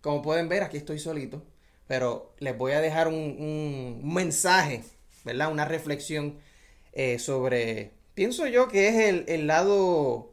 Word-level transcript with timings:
Como 0.00 0.22
pueden 0.22 0.48
ver, 0.48 0.62
aquí 0.62 0.76
estoy 0.76 0.98
solito, 0.98 1.42
pero 1.86 2.34
les 2.38 2.56
voy 2.56 2.72
a 2.72 2.80
dejar 2.80 3.08
un, 3.08 4.00
mensaje, 4.02 4.82
¿verdad? 5.24 5.50
Una 5.52 5.64
reflexión 5.64 6.38
eh, 6.92 7.18
sobre, 7.18 7.92
pienso 8.14 8.46
yo 8.46 8.68
que 8.68 8.88
es 8.88 8.96
el, 9.08 9.24
el, 9.28 9.46
lado, 9.46 10.32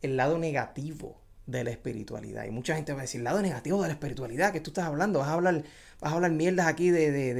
el 0.00 0.16
lado 0.16 0.38
negativo 0.38 1.20
de 1.46 1.64
la 1.64 1.70
espiritualidad. 1.70 2.44
Y 2.46 2.50
mucha 2.50 2.76
gente 2.76 2.92
va 2.92 3.00
a 3.00 3.02
decir, 3.02 3.20
el 3.20 3.24
lado 3.24 3.42
negativo 3.42 3.82
de 3.82 3.88
la 3.88 3.94
espiritualidad, 3.94 4.52
que 4.52 4.60
tú 4.60 4.70
estás 4.70 4.86
hablando? 4.86 5.18
¿Vas 5.18 5.28
a 5.28 5.34
hablar, 5.34 5.64
vas 6.00 6.12
a 6.12 6.16
hablar 6.16 6.30
mierdas 6.30 6.66
aquí 6.66 6.90
de, 6.90 7.10
de, 7.10 7.34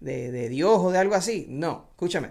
de, 0.00 0.30
de 0.30 0.48
Dios 0.48 0.78
o 0.78 0.90
de 0.90 0.98
algo 0.98 1.14
así? 1.14 1.46
No, 1.48 1.88
escúchame. 1.90 2.30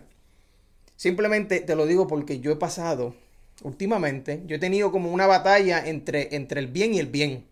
Simplemente 0.95 1.59
te 1.59 1.75
lo 1.75 1.85
digo 1.85 2.07
porque 2.07 2.39
yo 2.39 2.51
he 2.51 2.55
pasado 2.55 3.15
últimamente, 3.63 4.43
yo 4.45 4.55
he 4.55 4.59
tenido 4.59 4.91
como 4.91 5.11
una 5.11 5.27
batalla 5.27 5.87
entre, 5.87 6.35
entre 6.35 6.59
el 6.59 6.67
bien 6.67 6.93
y 6.93 6.99
el 6.99 7.07
bien. 7.07 7.45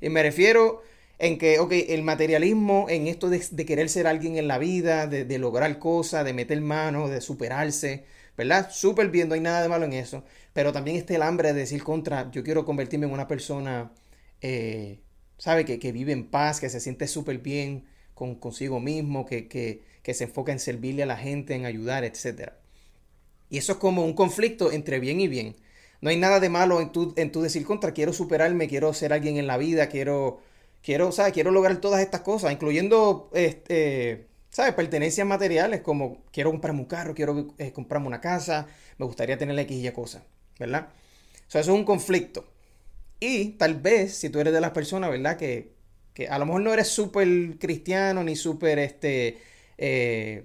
Y 0.00 0.08
me 0.08 0.22
refiero 0.22 0.82
en 1.18 1.38
que, 1.38 1.58
ok, 1.58 1.72
el 1.88 2.02
materialismo, 2.02 2.86
en 2.88 3.08
esto 3.08 3.28
de, 3.28 3.40
querer 3.66 3.88
ser 3.88 4.06
alguien 4.06 4.36
en 4.36 4.48
la 4.48 4.58
vida, 4.58 5.06
de, 5.06 5.38
lograr 5.38 5.78
cosas, 5.78 6.24
de 6.24 6.32
meter 6.32 6.60
mano, 6.60 7.08
de 7.08 7.20
superarse, 7.20 8.04
¿verdad? 8.36 8.70
Súper 8.70 9.10
bien, 9.10 9.28
no 9.28 9.34
hay 9.34 9.40
nada 9.40 9.62
de 9.62 9.68
malo 9.68 9.84
en 9.84 9.94
eso. 9.94 10.24
Pero 10.52 10.72
también 10.72 10.96
está 10.96 11.14
el 11.14 11.22
hambre 11.22 11.52
de 11.52 11.60
decir 11.60 11.82
contra, 11.82 12.30
yo 12.30 12.44
quiero 12.44 12.64
convertirme 12.64 13.06
en 13.06 13.12
una 13.12 13.26
persona, 13.26 13.92
eh, 14.40 15.00
¿sabe? 15.38 15.64
Que, 15.64 15.78
que, 15.78 15.92
vive 15.92 16.12
en 16.12 16.30
paz, 16.30 16.60
que 16.60 16.70
se 16.70 16.80
siente 16.80 17.08
súper 17.08 17.38
bien 17.38 17.86
con, 18.14 18.36
consigo 18.36 18.80
mismo, 18.80 19.26
que, 19.26 19.48
que, 19.48 19.82
que 20.02 20.14
se 20.14 20.24
enfoca 20.24 20.52
en 20.52 20.60
servirle 20.60 21.02
a 21.02 21.06
la 21.06 21.16
gente, 21.16 21.54
en 21.54 21.66
ayudar, 21.66 22.04
etcétera. 22.04 22.58
Y 23.50 23.58
eso 23.58 23.72
es 23.72 23.78
como 23.78 24.04
un 24.04 24.14
conflicto 24.14 24.72
entre 24.72 25.00
bien 25.00 25.20
y 25.20 25.28
bien. 25.28 25.56
No 26.00 26.10
hay 26.10 26.16
nada 26.16 26.40
de 26.40 26.48
malo 26.48 26.80
en 26.80 26.92
tu, 26.92 27.12
en 27.16 27.32
tu 27.32 27.42
decir 27.42 27.64
contra, 27.64 27.92
quiero 27.92 28.12
superarme, 28.12 28.68
quiero 28.68 28.92
ser 28.94 29.12
alguien 29.12 29.36
en 29.36 29.46
la 29.46 29.56
vida, 29.56 29.88
quiero, 29.88 30.40
quiero, 30.82 31.12
¿sabes? 31.12 31.32
Quiero 31.32 31.50
lograr 31.50 31.80
todas 31.80 32.00
estas 32.00 32.20
cosas, 32.20 32.52
incluyendo, 32.52 33.30
este, 33.34 34.28
¿sabes? 34.50 34.74
Pertenencias 34.74 35.26
materiales, 35.26 35.80
como 35.80 36.24
quiero 36.32 36.50
comprarme 36.50 36.80
un 36.80 36.86
carro, 36.86 37.14
quiero 37.14 37.48
eh, 37.58 37.72
comprarme 37.72 38.06
una 38.06 38.20
casa, 38.20 38.66
me 38.98 39.06
gustaría 39.06 39.38
tener 39.38 39.54
la 39.56 39.62
X 39.62 39.84
y 39.84 39.90
cosas, 39.92 40.22
¿verdad? 40.58 40.88
O 41.48 41.50
sea, 41.50 41.60
eso 41.62 41.72
es 41.72 41.78
un 41.78 41.84
conflicto. 41.84 42.44
Y 43.20 43.50
tal 43.50 43.80
vez, 43.80 44.14
si 44.14 44.30
tú 44.30 44.38
eres 44.40 44.52
de 44.52 44.60
las 44.60 44.70
personas, 44.70 45.10
¿verdad? 45.10 45.36
Que, 45.36 45.72
que 46.14 46.28
a 46.28 46.38
lo 46.38 46.46
mejor 46.46 46.62
no 46.62 46.72
eres 46.72 46.88
súper 46.88 47.58
cristiano, 47.58 48.22
ni 48.22 48.36
súper, 48.36 48.78
este, 48.78 49.38
eh, 49.78 50.44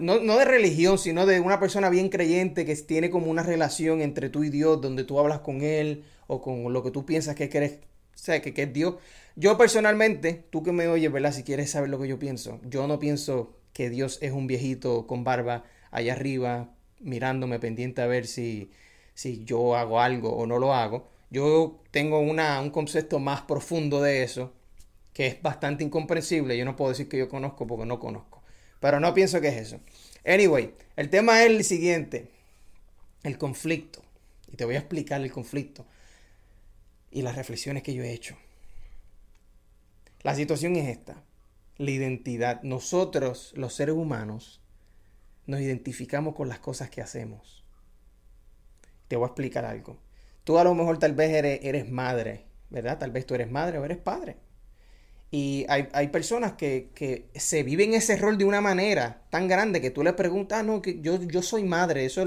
no, 0.00 0.38
de 0.38 0.44
religión, 0.44 0.98
sino 0.98 1.26
de 1.26 1.40
una 1.40 1.58
persona 1.58 1.90
bien 1.90 2.08
creyente 2.08 2.64
que 2.64 2.76
tiene 2.76 3.10
como 3.10 3.30
una 3.30 3.42
relación 3.42 4.00
entre 4.00 4.28
tú 4.28 4.44
y 4.44 4.50
Dios, 4.50 4.80
donde 4.80 5.04
tú 5.04 5.18
hablas 5.18 5.40
con 5.40 5.62
Él 5.62 6.04
o 6.28 6.40
con 6.40 6.72
lo 6.72 6.82
que 6.82 6.90
tú 6.90 7.04
piensas 7.04 7.34
que 7.34 7.50
eres, 7.52 7.78
o 8.14 8.42
que, 8.42 8.54
que 8.54 8.62
es 8.62 8.72
Dios. 8.72 8.94
Yo 9.34 9.58
personalmente, 9.58 10.44
tú 10.50 10.62
que 10.62 10.72
me 10.72 10.88
oyes, 10.88 11.12
¿verdad? 11.12 11.32
Si 11.32 11.42
quieres 11.42 11.70
saber 11.70 11.90
lo 11.90 12.00
que 12.00 12.08
yo 12.08 12.18
pienso, 12.18 12.60
yo 12.64 12.86
no 12.86 12.98
pienso 12.98 13.54
que 13.72 13.90
Dios 13.90 14.18
es 14.22 14.32
un 14.32 14.46
viejito 14.46 15.06
con 15.06 15.24
barba 15.24 15.64
allá 15.90 16.12
arriba, 16.14 16.70
mirándome 17.00 17.58
pendiente 17.58 18.02
a 18.02 18.06
ver 18.06 18.26
si, 18.26 18.70
si 19.14 19.44
yo 19.44 19.76
hago 19.76 20.00
algo 20.00 20.30
o 20.30 20.46
no 20.46 20.58
lo 20.58 20.74
hago. 20.74 21.08
Yo 21.30 21.80
tengo 21.90 22.20
una, 22.20 22.60
un 22.60 22.70
concepto 22.70 23.18
más 23.18 23.42
profundo 23.42 24.00
de 24.00 24.22
eso, 24.22 24.52
que 25.12 25.26
es 25.26 25.42
bastante 25.42 25.84
incomprensible. 25.84 26.56
Yo 26.56 26.64
no 26.64 26.76
puedo 26.76 26.90
decir 26.90 27.08
que 27.08 27.18
yo 27.18 27.28
conozco 27.28 27.66
porque 27.66 27.86
no 27.86 27.98
conozco. 27.98 28.35
Pero 28.86 29.00
no 29.00 29.12
pienso 29.14 29.40
que 29.40 29.48
es 29.48 29.56
eso. 29.56 29.80
Anyway, 30.24 30.72
el 30.94 31.10
tema 31.10 31.42
es 31.42 31.50
el 31.50 31.64
siguiente. 31.64 32.30
El 33.24 33.36
conflicto. 33.36 34.00
Y 34.46 34.54
te 34.54 34.64
voy 34.64 34.76
a 34.76 34.78
explicar 34.78 35.20
el 35.20 35.32
conflicto. 35.32 35.84
Y 37.10 37.22
las 37.22 37.34
reflexiones 37.34 37.82
que 37.82 37.94
yo 37.94 38.04
he 38.04 38.12
hecho. 38.12 38.36
La 40.22 40.36
situación 40.36 40.76
es 40.76 40.88
esta. 40.88 41.20
La 41.78 41.90
identidad. 41.90 42.62
Nosotros, 42.62 43.52
los 43.56 43.74
seres 43.74 43.96
humanos, 43.96 44.60
nos 45.46 45.60
identificamos 45.60 46.36
con 46.36 46.48
las 46.48 46.60
cosas 46.60 46.88
que 46.88 47.02
hacemos. 47.02 47.64
Te 49.08 49.16
voy 49.16 49.24
a 49.24 49.30
explicar 49.30 49.64
algo. 49.64 49.98
Tú 50.44 50.58
a 50.58 50.64
lo 50.64 50.76
mejor 50.76 51.00
tal 51.00 51.12
vez 51.12 51.32
eres, 51.32 51.58
eres 51.64 51.90
madre, 51.90 52.44
¿verdad? 52.70 53.00
Tal 53.00 53.10
vez 53.10 53.26
tú 53.26 53.34
eres 53.34 53.50
madre 53.50 53.78
o 53.78 53.84
eres 53.84 53.98
padre. 53.98 54.36
Y 55.38 55.66
hay, 55.68 56.08
personas 56.08 56.54
que, 56.54 57.28
se 57.34 57.62
viven 57.62 57.92
ese 57.92 58.16
rol 58.16 58.38
de 58.38 58.46
una 58.46 58.62
manera 58.62 59.20
tan 59.28 59.48
grande 59.48 59.82
que 59.82 59.90
tú 59.90 60.02
le 60.02 60.14
preguntas, 60.14 60.60
ah, 60.60 60.62
no, 60.62 60.80
que 60.80 60.98
yo, 61.02 61.22
yo 61.22 61.42
soy 61.42 61.62
madre, 61.62 62.06
eso, 62.06 62.24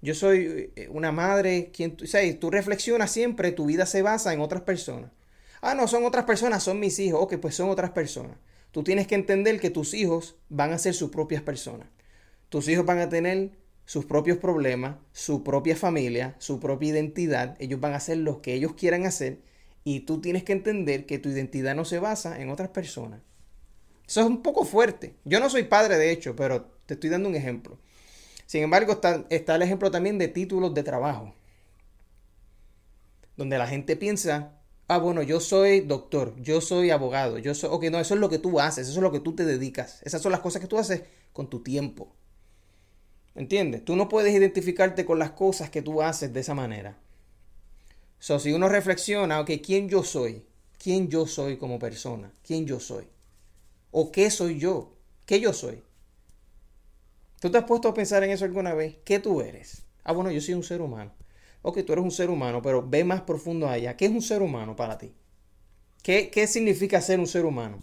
yo 0.00 0.14
soy 0.14 0.72
eh, 0.74 0.88
una 0.90 1.12
madre, 1.12 1.70
quien, 1.70 1.98
o 2.00 2.38
tú 2.38 2.50
reflexionas 2.50 3.10
siempre, 3.10 3.52
tu 3.52 3.66
vida 3.66 3.84
se 3.84 4.00
basa 4.00 4.32
en 4.32 4.40
otras 4.40 4.62
personas. 4.62 5.10
Ah, 5.60 5.74
no, 5.74 5.86
son 5.86 6.06
otras 6.06 6.24
personas, 6.24 6.62
son 6.62 6.80
mis 6.80 6.98
hijos, 6.98 7.20
ok, 7.20 7.36
pues 7.36 7.54
son 7.54 7.68
otras 7.68 7.90
personas. 7.90 8.38
Tú 8.70 8.82
tienes 8.82 9.06
que 9.06 9.16
entender 9.16 9.60
que 9.60 9.68
tus 9.68 9.92
hijos 9.92 10.36
van 10.48 10.72
a 10.72 10.78
ser 10.78 10.94
sus 10.94 11.10
propias 11.10 11.42
personas. 11.42 11.88
Tus 12.48 12.68
hijos 12.68 12.86
van 12.86 13.00
a 13.00 13.10
tener 13.10 13.50
sus 13.84 14.06
propios 14.06 14.38
problemas, 14.38 14.96
su 15.12 15.44
propia 15.44 15.76
familia, 15.76 16.36
su 16.38 16.58
propia 16.58 16.88
identidad, 16.88 17.54
ellos 17.58 17.80
van 17.80 17.92
a 17.92 17.96
hacer 17.96 18.16
lo 18.16 18.40
que 18.40 18.54
ellos 18.54 18.72
quieran 18.72 19.04
hacer 19.04 19.40
y 19.88 20.00
tú 20.00 20.20
tienes 20.20 20.42
que 20.42 20.52
entender 20.52 21.06
que 21.06 21.20
tu 21.20 21.28
identidad 21.28 21.76
no 21.76 21.84
se 21.84 22.00
basa 22.00 22.40
en 22.40 22.50
otras 22.50 22.70
personas. 22.70 23.20
Eso 24.04 24.20
es 24.20 24.26
un 24.26 24.42
poco 24.42 24.64
fuerte. 24.64 25.14
Yo 25.24 25.38
no 25.38 25.48
soy 25.48 25.62
padre, 25.62 25.96
de 25.96 26.10
hecho, 26.10 26.34
pero 26.34 26.64
te 26.86 26.94
estoy 26.94 27.08
dando 27.08 27.28
un 27.28 27.36
ejemplo. 27.36 27.78
Sin 28.46 28.64
embargo, 28.64 29.00
está, 29.30 29.54
el 29.54 29.62
ejemplo 29.62 29.92
también 29.92 30.18
de 30.18 30.26
títulos 30.26 30.74
de 30.74 30.82
trabajo. 30.82 31.36
Donde 33.36 33.58
la 33.58 33.68
gente 33.68 33.94
piensa, 33.94 34.58
ah, 34.88 34.98
bueno, 34.98 35.22
yo 35.22 35.38
soy 35.38 35.82
doctor, 35.82 36.34
yo 36.42 36.60
soy 36.60 36.90
abogado, 36.90 37.38
yo 37.38 37.54
soy... 37.54 37.70
Ok, 37.72 37.84
no, 37.84 38.00
eso 38.00 38.14
es 38.14 38.20
lo 38.20 38.28
que 38.28 38.40
tú 38.40 38.58
haces, 38.58 38.88
eso 38.88 38.98
es 38.98 39.02
lo 39.04 39.12
que 39.12 39.20
tú 39.20 39.36
te 39.36 39.44
dedicas. 39.44 40.02
Esas 40.02 40.20
son 40.20 40.32
las 40.32 40.40
cosas 40.40 40.60
que 40.60 40.66
tú 40.66 40.78
haces 40.78 41.04
con 41.32 41.48
tu 41.48 41.62
tiempo. 41.62 42.12
¿Entiendes? 43.36 43.84
Tú 43.84 43.94
no 43.94 44.08
puedes 44.08 44.34
identificarte 44.34 45.04
con 45.04 45.20
las 45.20 45.30
cosas 45.30 45.70
que 45.70 45.80
tú 45.80 46.02
haces 46.02 46.32
de 46.32 46.40
esa 46.40 46.54
manera. 46.54 46.98
So, 48.18 48.38
si 48.38 48.52
uno 48.52 48.68
reflexiona, 48.68 49.40
ok, 49.40 49.50
¿quién 49.64 49.88
yo 49.88 50.02
soy? 50.02 50.44
¿Quién 50.82 51.08
yo 51.08 51.26
soy 51.26 51.56
como 51.56 51.78
persona? 51.78 52.32
¿Quién 52.46 52.66
yo 52.66 52.80
soy? 52.80 53.06
¿O 53.90 54.12
qué 54.12 54.30
soy 54.30 54.58
yo? 54.58 54.92
¿Qué 55.26 55.40
yo 55.40 55.52
soy? 55.52 55.82
¿Tú 57.40 57.50
te 57.50 57.58
has 57.58 57.64
puesto 57.64 57.88
a 57.88 57.94
pensar 57.94 58.22
en 58.24 58.30
eso 58.30 58.44
alguna 58.44 58.74
vez? 58.74 58.96
¿Qué 59.04 59.18
tú 59.18 59.40
eres? 59.40 59.82
Ah, 60.04 60.12
bueno, 60.12 60.30
yo 60.30 60.40
soy 60.40 60.54
un 60.54 60.62
ser 60.62 60.80
humano. 60.80 61.12
Ok, 61.62 61.84
tú 61.84 61.92
eres 61.92 62.04
un 62.04 62.10
ser 62.10 62.30
humano, 62.30 62.62
pero 62.62 62.86
ve 62.86 63.04
más 63.04 63.22
profundo 63.22 63.68
allá. 63.68 63.96
¿Qué 63.96 64.06
es 64.06 64.10
un 64.12 64.22
ser 64.22 64.42
humano 64.42 64.76
para 64.76 64.98
ti? 64.98 65.12
¿Qué, 66.02 66.30
qué 66.30 66.46
significa 66.46 67.00
ser 67.00 67.20
un 67.20 67.26
ser 67.26 67.44
humano? 67.44 67.82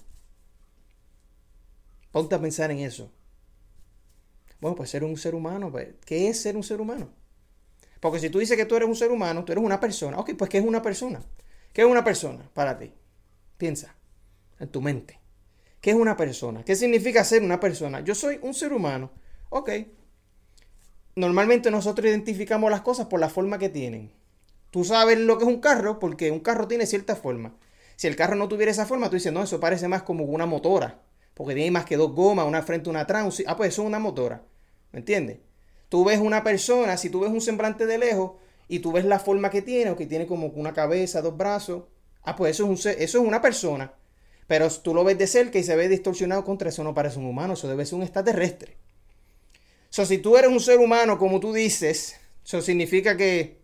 Ponte 2.14 2.36
a 2.36 2.40
pensar 2.46 2.72
en 2.72 2.80
eso. 2.80 3.12
Bueno, 4.60 4.76
pues 4.76 4.90
ser 4.90 5.04
un 5.04 5.16
ser 5.18 5.36
humano, 5.36 5.72
pues, 5.72 5.90
¿qué 6.06 6.28
es 6.30 6.42
ser 6.42 6.56
un 6.56 6.64
ser 6.64 6.80
humano? 6.82 7.10
Porque 8.04 8.20
si 8.20 8.30
tú 8.30 8.40
dices 8.40 8.58
que 8.58 8.66
tú 8.66 8.76
eres 8.76 8.90
un 8.90 8.98
ser 8.98 9.14
humano, 9.14 9.46
tú 9.46 9.54
eres 9.54 9.64
una 9.64 9.80
persona. 9.80 10.20
Ok, 10.20 10.32
pues 10.38 10.50
¿qué 10.50 10.58
es 10.58 10.66
una 10.66 10.82
persona? 10.82 11.22
¿Qué 11.72 11.84
es 11.84 11.88
una 11.88 12.04
persona 12.04 12.50
para 12.54 12.78
ti? 12.78 12.92
Piensa 13.58 13.96
en 14.60 14.68
tu 14.68 14.82
mente. 14.82 15.22
¿Qué 15.80 15.92
es 15.92 15.96
una 15.96 16.18
persona? 16.18 16.66
¿Qué 16.66 16.76
significa 16.76 17.24
ser 17.24 17.44
una 17.44 17.62
persona? 17.62 18.02
Yo 18.02 18.14
soy 18.14 18.40
un 18.42 18.54
ser 18.54 18.74
humano. 18.74 19.10
Ok. 19.48 19.70
Normalmente 21.16 21.72
nosotros 21.72 22.06
identificamos 22.06 22.70
las 22.70 22.82
cosas 22.82 23.06
por 23.06 23.22
la 23.22 23.30
forma 23.30 23.58
que 23.58 23.70
tienen. 23.70 24.12
Tú 24.70 24.84
sabes 24.84 25.18
lo 25.18 25.38
que 25.38 25.46
es 25.46 25.50
un 25.50 25.62
carro 25.62 26.00
porque 26.00 26.30
un 26.30 26.42
carro 26.42 26.68
tiene 26.68 26.86
cierta 26.86 27.16
forma. 27.16 27.56
Si 27.96 28.08
el 28.08 28.18
carro 28.18 28.36
no 28.36 28.50
tuviera 28.50 28.70
esa 28.70 28.86
forma, 28.86 29.10
tú 29.10 29.16
dices, 29.16 29.32
no, 29.32 29.44
eso 29.44 29.62
parece 29.62 29.88
más 29.88 30.04
como 30.04 30.26
una 30.26 30.46
motora. 30.46 31.00
Porque 31.34 31.56
tiene 31.56 31.72
más 31.72 31.86
que 31.86 31.96
dos 31.96 32.12
gomas, 32.12 32.48
una 32.48 32.64
frente, 32.64 32.90
una 32.90 33.00
atrás. 33.00 33.42
Ah, 33.48 33.56
pues 33.56 33.70
eso 33.70 33.84
es 33.84 33.88
una 33.88 34.00
motora. 34.00 34.44
¿Me 34.92 35.00
entiendes? 35.00 35.38
Tú 35.94 36.04
ves 36.04 36.18
una 36.20 36.44
persona, 36.44 36.98
si 36.98 37.12
tú 37.12 37.20
ves 37.20 37.30
un 37.30 37.40
semblante 37.40 37.86
de 37.86 38.00
lejos 38.00 38.32
y 38.68 38.80
tú 38.80 38.92
ves 38.92 39.06
la 39.06 39.20
forma 39.20 39.52
que 39.52 39.62
tiene, 39.62 39.92
o 39.92 39.96
que 39.96 40.08
tiene 40.08 40.26
como 40.26 40.48
una 40.48 40.74
cabeza, 40.74 41.22
dos 41.22 41.38
brazos, 41.38 41.84
ah, 42.24 42.36
pues 42.36 42.56
eso 42.56 42.64
es, 42.64 42.84
un, 42.84 42.92
eso 42.94 43.20
es 43.20 43.24
una 43.24 43.44
persona. 43.44 43.94
Pero 44.48 44.68
tú 44.72 44.96
lo 44.96 45.04
ves 45.04 45.20
de 45.20 45.28
cerca 45.28 45.60
y 45.60 45.64
se 45.64 45.76
ve 45.76 45.88
distorsionado 45.88 46.44
contra 46.44 46.70
eso, 46.70 46.84
no 46.84 46.96
parece 46.96 47.20
un 47.20 47.28
humano, 47.28 47.54
eso 47.54 47.68
debe 47.68 47.86
ser 47.86 47.98
un 47.98 48.02
extraterrestre. 48.02 48.76
So, 49.92 50.04
si 50.08 50.18
tú 50.18 50.36
eres 50.36 50.50
un 50.50 50.60
ser 50.60 50.80
humano, 50.80 51.20
como 51.20 51.40
tú 51.40 51.54
dices, 51.54 52.20
eso 52.44 52.60
significa 52.64 53.16
que 53.16 53.60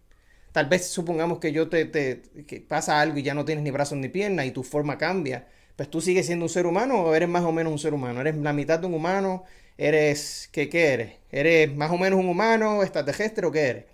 tal 0.52 0.68
vez 0.68 0.86
supongamos 0.86 1.40
que 1.40 1.52
yo 1.52 1.68
te, 1.68 1.86
te 1.86 2.22
que 2.46 2.62
pasa 2.62 3.02
algo 3.02 3.18
y 3.18 3.24
ya 3.24 3.34
no 3.34 3.44
tienes 3.44 3.64
ni 3.64 3.72
brazos 3.72 3.98
ni 3.98 4.08
piernas 4.08 4.46
y 4.46 4.52
tu 4.52 4.62
forma 4.62 5.00
cambia. 5.00 5.48
Pues 5.76 5.90
tú 5.90 6.00
sigues 6.00 6.28
siendo 6.28 6.46
un 6.46 6.50
ser 6.50 6.68
humano 6.68 7.06
o 7.06 7.16
eres 7.16 7.28
más 7.28 7.44
o 7.44 7.52
menos 7.52 7.74
un 7.74 7.80
ser 7.80 7.96
humano. 7.96 8.22
Eres 8.22 8.38
la 8.38 8.54
mitad 8.54 8.78
de 8.78 8.86
un 8.86 8.94
humano, 8.94 9.46
eres, 9.80 10.50
¿qué, 10.52 10.70
¿qué, 10.70 10.94
eres? 10.94 11.14
¿Eres 11.32 11.74
más 11.74 11.90
o 11.90 11.98
menos 11.98 12.20
un 12.20 12.28
humano, 12.28 12.84
extraterrestre 12.84 13.48
o 13.48 13.52
qué 13.52 13.62
eres? 13.62 13.86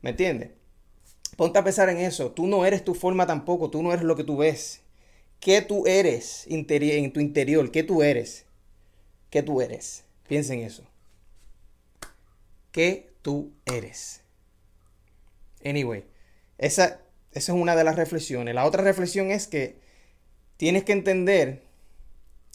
¿Me 0.00 0.10
entiendes? 0.10 0.50
Ponte 1.36 1.58
a 1.58 1.64
pensar 1.64 1.90
en 1.90 1.98
eso. 1.98 2.32
Tú 2.32 2.46
no 2.46 2.64
eres 2.64 2.82
tu 2.82 2.94
forma 2.94 3.26
tampoco, 3.26 3.70
tú 3.70 3.82
no 3.82 3.92
eres 3.92 4.04
lo 4.04 4.16
que 4.16 4.24
tú 4.24 4.38
ves. 4.38 4.80
¿Qué 5.38 5.60
tú 5.60 5.86
eres 5.86 6.46
en 6.48 6.66
tu 7.12 7.20
interior? 7.20 7.70
¿Qué 7.70 7.82
tú 7.82 8.02
eres? 8.02 8.46
¿Qué 9.28 9.42
tú 9.42 9.60
eres? 9.60 10.04
Piensa 10.26 10.54
en 10.54 10.60
eso. 10.60 10.84
¿Qué 12.72 13.10
tú 13.20 13.52
eres? 13.66 14.22
Anyway, 15.62 16.04
esa, 16.56 17.02
esa 17.32 17.52
es 17.52 17.58
una 17.58 17.76
de 17.76 17.84
las 17.84 17.96
reflexiones. 17.96 18.54
La 18.54 18.64
otra 18.64 18.82
reflexión 18.82 19.30
es 19.30 19.46
que 19.46 19.76
tienes 20.56 20.84
que 20.84 20.92
entender 20.92 21.65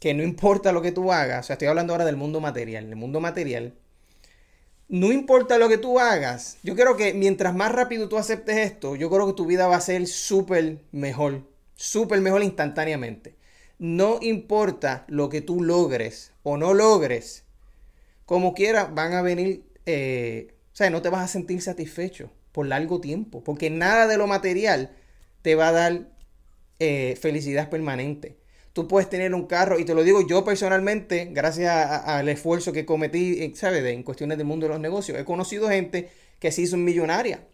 que 0.02 0.16
no 0.16 0.24
importa 0.24 0.72
lo 0.72 0.82
que 0.82 0.92
tú 0.92 1.12
hagas, 1.14 1.46
o 1.46 1.48
sea, 1.48 1.54
estoy 1.54 1.68
hablando 1.68 1.94
ahora 1.94 2.06
del 2.06 2.18
mundo 2.18 2.42
material, 2.42 2.86
el 2.86 2.96
mundo 2.96 3.20
material, 3.20 3.76
no 4.90 5.12
importa 5.12 5.60
lo 5.60 5.70
que 5.70 5.78
tú 5.78 6.00
hagas, 6.00 6.58
yo 6.64 6.76
creo 6.76 6.98
que 6.98 7.14
mientras 7.14 7.54
más 7.54 7.72
rápido 7.72 8.10
tú 8.10 8.18
aceptes 8.18 8.58
esto, 8.58 8.96
yo 8.96 9.12
creo 9.12 9.28
que 9.28 9.34
tu 9.34 9.46
vida 9.46 9.68
va 9.68 9.76
a 9.76 9.82
ser 9.82 10.08
súper 10.08 10.80
mejor, 10.92 11.44
súper 11.76 12.20
mejor 12.20 12.42
instantáneamente. 12.42 13.36
No 13.78 14.18
importa 14.24 15.06
lo 15.08 15.30
que 15.30 15.42
tú 15.42 15.64
logres 15.64 16.32
o 16.42 16.58
no 16.58 16.74
logres, 16.74 17.44
como 18.26 18.56
quiera, 18.56 18.86
van 18.86 19.14
a 19.14 19.22
venir, 19.22 19.64
eh, 19.86 20.56
o 20.74 20.76
sea, 20.76 20.90
no 20.90 21.04
te 21.04 21.10
vas 21.10 21.24
a 21.26 21.28
sentir 21.28 21.62
satisfecho 21.62 22.32
por 22.52 22.66
largo 22.66 23.00
tiempo, 23.02 23.44
porque 23.44 23.70
nada 23.70 24.08
de 24.08 24.18
lo 24.18 24.26
material 24.26 24.96
te 25.44 25.54
va 25.54 25.68
a 25.68 25.74
dar 25.74 26.08
eh, 26.80 27.20
felicidad 27.22 27.70
permanente. 27.70 28.41
Tú 28.74 28.88
puedes 28.88 29.10
tener 29.10 29.34
un 29.34 29.48
carro, 29.48 29.80
y 29.80 29.86
te 29.86 29.94
lo 29.94 30.04
digo 30.04 30.26
yo 30.26 30.46
personalmente, 30.46 31.30
gracias 31.32 31.70
al 32.06 32.30
esfuerzo 32.30 32.72
que 32.72 32.86
cometí, 32.86 33.44
eh, 33.44 33.52
¿sabes? 33.56 33.84
en 33.84 34.04
cuestiones 34.04 34.38
del 34.38 34.48
mundo 34.48 34.66
de 34.66 34.70
los 34.70 34.80
negocios, 34.80 35.20
he 35.20 35.26
conocido 35.26 35.68
gente 35.68 36.10
que 36.40 36.52
se 36.52 36.62
hizo 36.62 36.78
millonaria. 36.78 37.46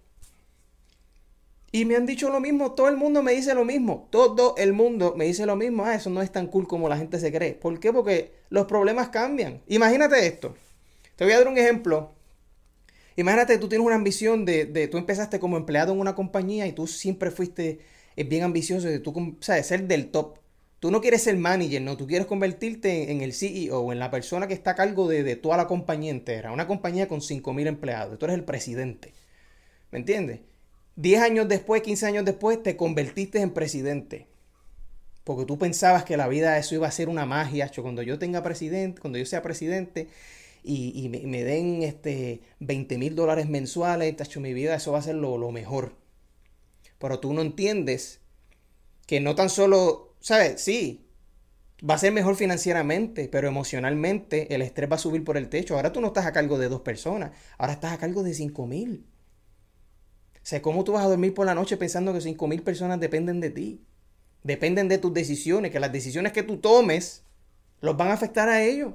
Y 1.72 1.86
me 1.86 1.96
han 1.96 2.06
dicho 2.06 2.30
lo 2.30 2.40
mismo, 2.40 2.74
todo 2.74 2.88
el 2.88 2.98
mundo 2.98 3.22
me 3.24 3.34
dice 3.34 3.54
lo 3.54 3.66
mismo, 3.66 4.08
todo 4.10 4.56
el 4.58 4.74
mundo 4.74 5.16
me 5.18 5.26
dice 5.26 5.46
lo 5.46 5.56
mismo, 5.56 5.86
ah, 5.86 5.96
eso 5.96 6.10
no 6.10 6.22
es 6.22 6.32
tan 6.32 6.48
cool 6.48 6.68
como 6.68 6.88
la 6.88 6.98
gente 6.98 7.20
se 7.20 7.32
cree. 7.32 7.54
¿Por 7.54 7.80
qué? 7.80 7.92
Porque 7.92 8.32
los 8.50 8.68
problemas 8.68 9.10
cambian. 9.10 9.62
Imagínate 9.68 10.26
esto, 10.26 10.56
te 11.16 11.26
voy 11.26 11.34
a 11.34 11.40
dar 11.40 11.48
un 11.48 11.58
ejemplo. 11.58 12.14
Imagínate, 13.16 13.58
tú 13.58 13.68
tienes 13.68 13.86
una 13.86 13.96
ambición 13.96 14.46
de, 14.46 14.66
de 14.66 14.88
tú 14.88 14.98
empezaste 14.98 15.40
como 15.40 15.58
empleado 15.58 15.92
en 15.94 16.00
una 16.00 16.16
compañía 16.16 16.68
y 16.68 16.74
tú 16.74 16.88
siempre 16.88 17.32
fuiste 17.32 17.80
eh, 18.16 18.24
bien 18.24 18.44
ambicioso 18.44 18.88
de 18.88 19.00
tú, 19.00 19.38
¿sabes? 19.42 19.68
ser 19.68 19.88
del 19.88 20.10
top. 20.12 20.38
Tú 20.80 20.92
no 20.92 21.02
quieres 21.02 21.24
ser 21.24 21.36
manager, 21.38 21.82
no, 21.82 21.98
tú 21.98 22.06
quieres 22.06 22.28
convertirte 22.28 23.12
en, 23.12 23.22
el 23.22 23.34
CEO, 23.34 23.92
en 23.92 23.98
la 23.98 24.12
persona 24.12 24.48
que 24.48 24.54
está 24.54 24.72
a 24.72 24.76
cargo 24.76 25.08
de, 25.08 25.36
toda 25.36 25.58
la 25.58 25.68
compañía 25.68 26.12
entera. 26.12 26.52
Una 26.52 26.68
compañía 26.68 27.08
con 27.08 27.20
5.000 27.20 27.68
empleados. 27.68 28.20
Tú 28.20 28.26
eres 28.26 28.38
el 28.38 28.44
presidente. 28.44 29.14
¿Me 29.92 29.98
entiendes? 29.98 30.42
10 30.98 31.22
años 31.22 31.48
después, 31.48 31.82
15 31.82 32.06
años 32.06 32.26
después, 32.26 32.62
te 32.62 32.78
convertiste 32.78 33.42
en 33.42 33.52
presidente. 33.52 34.28
Porque 35.24 35.46
tú 35.46 35.58
pensabas 35.58 36.04
que 36.04 36.16
la 36.16 36.28
vida 36.28 36.58
eso 36.60 36.76
iba 36.76 36.88
a 36.88 36.92
ser 36.92 37.10
una 37.10 37.26
magia. 37.26 37.72
Cuando 37.82 38.04
yo 38.04 38.20
tenga 38.20 38.44
presidente, 38.44 39.02
cuando 39.02 39.18
yo 39.18 39.26
sea 39.26 39.42
presidente 39.42 40.10
y, 40.64 41.10
me, 41.10 41.44
den 41.44 41.82
este 41.82 42.42
20 42.60 42.98
mil 43.00 43.16
dólares 43.16 43.50
mensuales, 43.50 44.16
tacho, 44.16 44.40
mi 44.42 44.54
vida, 44.54 44.76
eso 44.76 44.92
va 44.92 45.00
a 45.00 45.02
ser 45.02 45.16
lo 45.16 45.52
mejor. 45.52 45.96
Pero 47.00 47.20
tú 47.20 47.34
no 47.34 47.42
entiendes 47.42 48.22
que 49.08 49.20
no 49.20 49.36
tan 49.36 49.50
solo 49.50 50.07
¿sabes? 50.20 50.62
Sí, 50.62 51.08
va 51.88 51.96
a 51.96 51.98
ser 51.98 52.12
mejor 52.14 52.36
financieramente, 52.36 53.28
pero 53.30 53.48
emocionalmente 53.48 54.54
el 54.54 54.62
estrés 54.62 54.92
va 54.92 54.96
a 54.96 55.00
subir 55.00 55.24
por 55.24 55.38
el 55.38 55.50
techo. 55.50 55.76
Ahora 55.76 55.92
tú 55.94 56.02
no 56.02 56.08
estás 56.08 56.26
a 56.26 56.34
cargo 56.34 56.58
de 56.58 56.70
dos 56.70 56.82
personas, 56.82 57.32
ahora 57.58 57.74
estás 57.74 57.94
a 57.94 57.98
cargo 57.98 58.24
de 58.24 58.34
cinco 58.34 58.66
mil. 58.68 59.06
O 60.36 60.50
sea, 60.50 60.62
¿cómo 60.62 60.84
tú 60.84 60.94
vas 60.94 61.06
a 61.06 61.10
dormir 61.10 61.34
por 61.34 61.46
la 61.46 61.56
noche 61.56 61.78
pensando 61.78 62.14
que 62.14 62.22
cinco 62.22 62.48
mil 62.48 62.64
personas 62.64 63.00
dependen 63.00 63.42
de 63.42 63.50
ti? 63.50 63.86
Dependen 64.44 64.88
de 64.88 64.98
tus 64.98 65.14
decisiones, 65.14 65.72
que 65.72 65.80
las 65.80 65.92
decisiones 65.92 66.32
que 66.32 66.44
tú 66.44 66.58
tomes 66.58 67.24
los 67.82 67.98
van 67.98 68.10
a 68.10 68.14
afectar 68.14 68.48
a 68.48 68.64
ellos. 68.64 68.94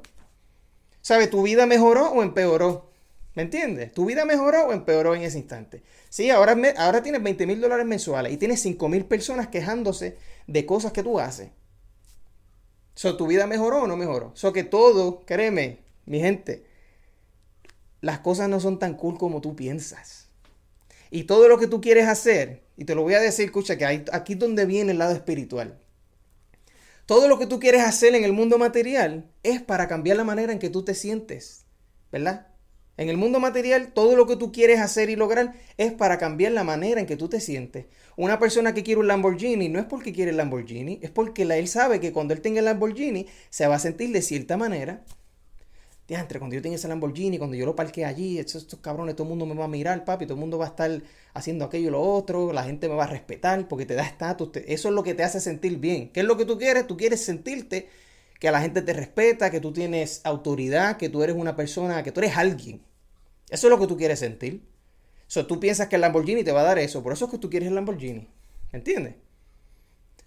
¿Sabes? 1.02 1.30
¿Tu 1.30 1.42
vida 1.42 1.66
mejoró 1.66 2.10
o 2.12 2.22
empeoró? 2.22 2.91
¿Me 3.34 3.43
entiendes? 3.43 3.93
¿Tu 3.93 4.05
vida 4.05 4.25
mejoró 4.25 4.67
o 4.67 4.73
empeoró 4.73 5.14
en 5.14 5.23
ese 5.23 5.38
instante? 5.38 5.82
Sí, 6.11 6.29
ahora, 6.31 6.56
ahora 6.76 7.02
tienes 7.02 7.23
20 7.23 7.46
mil 7.46 7.61
dólares 7.61 7.87
mensuales 7.87 8.32
y 8.32 8.37
tienes 8.37 8.61
5 8.61 8.88
mil 8.88 9.06
personas 9.06 9.49
quejándose 9.49 10.19
de 10.46 10.67
cosas 10.67 10.93
que 10.93 11.02
tú 11.02 11.19
haces. 11.19 11.49
So, 12.94 13.17
¿Tu 13.17 13.26
vida 13.26 13.46
mejoró 13.46 13.82
o 13.82 13.87
no 13.87 13.96
mejoró? 13.96 14.32
So, 14.34 14.52
que 14.52 14.64
todo, 14.64 15.25
créeme, 15.25 15.79
mi 16.05 16.20
gente, 16.20 16.67
las 18.02 18.19
cosas 18.19 18.50
no 18.50 18.61
son 18.61 18.79
tan 18.79 18.94
cool 18.94 19.17
como 19.17 19.40
tú 19.40 19.56
piensas. 19.56 20.28
Y 21.11 21.25
todo 21.25 21.49
lo 21.49 21.58
que 21.58 21.67
tú 21.67 21.81
quieres 21.81 22.08
hacer, 22.08 22.62
y 22.76 22.85
te 22.85 22.94
lo 22.94 23.02
voy 23.02 23.14
a 23.14 23.20
decir, 23.20 23.46
escucha, 23.46 23.78
que 23.78 23.87
aquí 23.87 24.35
es 24.35 24.38
donde 24.38 24.67
viene 24.67 24.93
el 24.93 24.99
lado 24.99 25.12
espiritual. 25.12 25.78
Todo 27.06 27.28
lo 27.28 27.38
que 27.38 27.46
tú 27.46 27.58
quieres 27.58 27.82
hacer 27.82 28.14
en 28.14 28.25
el 28.25 28.32
mundo 28.32 28.58
material 28.58 29.31
es 29.43 29.62
para 29.62 29.88
cambiar 29.88 30.19
la 30.19 30.25
manera 30.25 30.52
en 30.52 30.58
que 30.58 30.70
tú 30.70 30.85
te 30.85 30.94
sientes, 30.94 31.64
¿verdad? 32.11 32.51
En 32.98 33.08
el 33.08 33.16
mundo 33.16 33.40
material, 33.40 33.92
todo 33.94 34.16
lo 34.16 34.26
que 34.26 34.36
tú 34.36 34.52
quieres 34.52 34.78
hacer 34.80 35.08
y 35.08 35.16
lograr 35.16 35.54
es 35.78 35.92
para 35.92 36.18
cambiar 36.18 36.52
la 36.52 36.62
manera 36.62 37.00
en 37.00 37.06
que 37.06 37.16
tú 37.16 37.28
te 37.28 37.40
sientes. 37.40 37.86
Una 38.16 38.38
persona 38.38 38.74
que 38.74 38.82
quiere 38.82 39.00
un 39.00 39.08
Lamborghini 39.08 39.70
no 39.70 39.78
es 39.78 39.86
porque 39.86 40.12
quiere 40.12 40.30
el 40.30 40.36
Lamborghini, 40.36 40.98
es 41.02 41.10
porque 41.10 41.42
él 41.42 41.68
sabe 41.68 42.00
que 42.00 42.12
cuando 42.12 42.34
él 42.34 42.42
tenga 42.42 42.58
el 42.58 42.66
Lamborghini 42.66 43.26
se 43.48 43.66
va 43.66 43.76
a 43.76 43.78
sentir 43.78 44.12
de 44.12 44.20
cierta 44.20 44.56
manera. 44.58 45.02
Entre 46.08 46.38
cuando 46.38 46.54
yo 46.54 46.60
tenga 46.60 46.76
ese 46.76 46.88
Lamborghini, 46.88 47.38
cuando 47.38 47.56
yo 47.56 47.64
lo 47.64 47.74
parque 47.74 48.04
allí, 48.04 48.38
estos, 48.38 48.62
estos, 48.62 48.80
cabrones, 48.80 49.16
todo 49.16 49.24
el 49.24 49.30
mundo 49.30 49.46
me 49.46 49.54
va 49.54 49.64
a 49.64 49.68
mirar, 49.68 50.04
papi, 50.04 50.26
todo 50.26 50.34
el 50.34 50.40
mundo 50.40 50.58
va 50.58 50.66
a 50.66 50.68
estar 50.68 51.02
haciendo 51.32 51.64
aquello 51.64 51.88
y 51.88 51.90
lo 51.90 52.02
otro, 52.02 52.52
la 52.52 52.64
gente 52.64 52.86
me 52.90 52.94
va 52.94 53.04
a 53.04 53.06
respetar 53.06 53.66
porque 53.66 53.86
te 53.86 53.94
da 53.94 54.02
estatus, 54.02 54.50
eso 54.66 54.88
es 54.88 54.94
lo 54.94 55.02
que 55.02 55.14
te 55.14 55.22
hace 55.22 55.40
sentir 55.40 55.78
bien. 55.78 56.10
¿Qué 56.10 56.20
es 56.20 56.26
lo 56.26 56.36
que 56.36 56.44
tú 56.44 56.58
quieres? 56.58 56.86
Tú 56.86 56.98
quieres 56.98 57.24
sentirte 57.24 57.88
que 58.42 58.50
la 58.50 58.60
gente 58.60 58.82
te 58.82 58.92
respeta, 58.92 59.52
que 59.52 59.60
tú 59.60 59.72
tienes 59.72 60.20
autoridad, 60.24 60.96
que 60.96 61.08
tú 61.08 61.22
eres 61.22 61.36
una 61.36 61.54
persona, 61.54 62.02
que 62.02 62.10
tú 62.10 62.18
eres 62.18 62.36
alguien. 62.36 62.82
Eso 63.48 63.68
es 63.68 63.70
lo 63.70 63.78
que 63.78 63.86
tú 63.86 63.96
quieres 63.96 64.18
sentir. 64.18 64.66
So, 65.28 65.46
tú 65.46 65.60
piensas 65.60 65.86
que 65.86 65.94
el 65.94 66.00
Lamborghini 66.00 66.42
te 66.42 66.50
va 66.50 66.62
a 66.62 66.64
dar 66.64 66.80
eso, 66.80 67.04
por 67.04 67.12
eso 67.12 67.26
es 67.26 67.30
que 67.30 67.38
tú 67.38 67.48
quieres 67.48 67.68
el 67.68 67.76
Lamborghini. 67.76 68.26
¿Entiendes? 68.72 69.14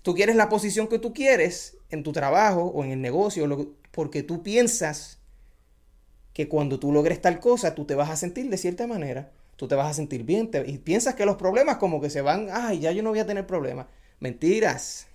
Tú 0.01 0.15
quieres 0.15 0.37
la 0.37 0.47
posición 0.47 0.87
que 0.87 0.97
tú 0.97 1.13
quieres 1.13 1.75
en 1.89 2.03
tu 2.03 2.13
trabajo 2.13 2.61
o 2.61 2.85
en 2.85 2.91
el 2.91 3.01
negocio, 3.01 3.75
porque 3.91 4.23
tú 4.23 4.43
piensas 4.43 5.19
que 6.31 6.47
cuando 6.47 6.79
tú 6.79 6.93
logres 6.93 7.21
tal 7.21 7.41
cosa, 7.41 7.75
tú 7.75 7.83
te 7.83 7.95
vas 7.95 8.09
a 8.09 8.15
sentir 8.15 8.49
de 8.49 8.57
cierta 8.57 8.87
manera, 8.87 9.33
tú 9.57 9.67
te 9.67 9.75
vas 9.75 9.91
a 9.91 9.93
sentir 9.93 10.23
bien, 10.23 10.49
y 10.65 10.77
piensas 10.77 11.15
que 11.15 11.25
los 11.25 11.35
problemas 11.35 11.79
como 11.79 11.99
que 11.99 12.09
se 12.09 12.21
van, 12.21 12.47
ay, 12.49 12.79
ya 12.79 12.93
yo 12.93 13.03
no 13.03 13.09
voy 13.09 13.19
a 13.19 13.25
tener 13.25 13.45
problemas. 13.45 13.87
Mentiras. 14.21 15.07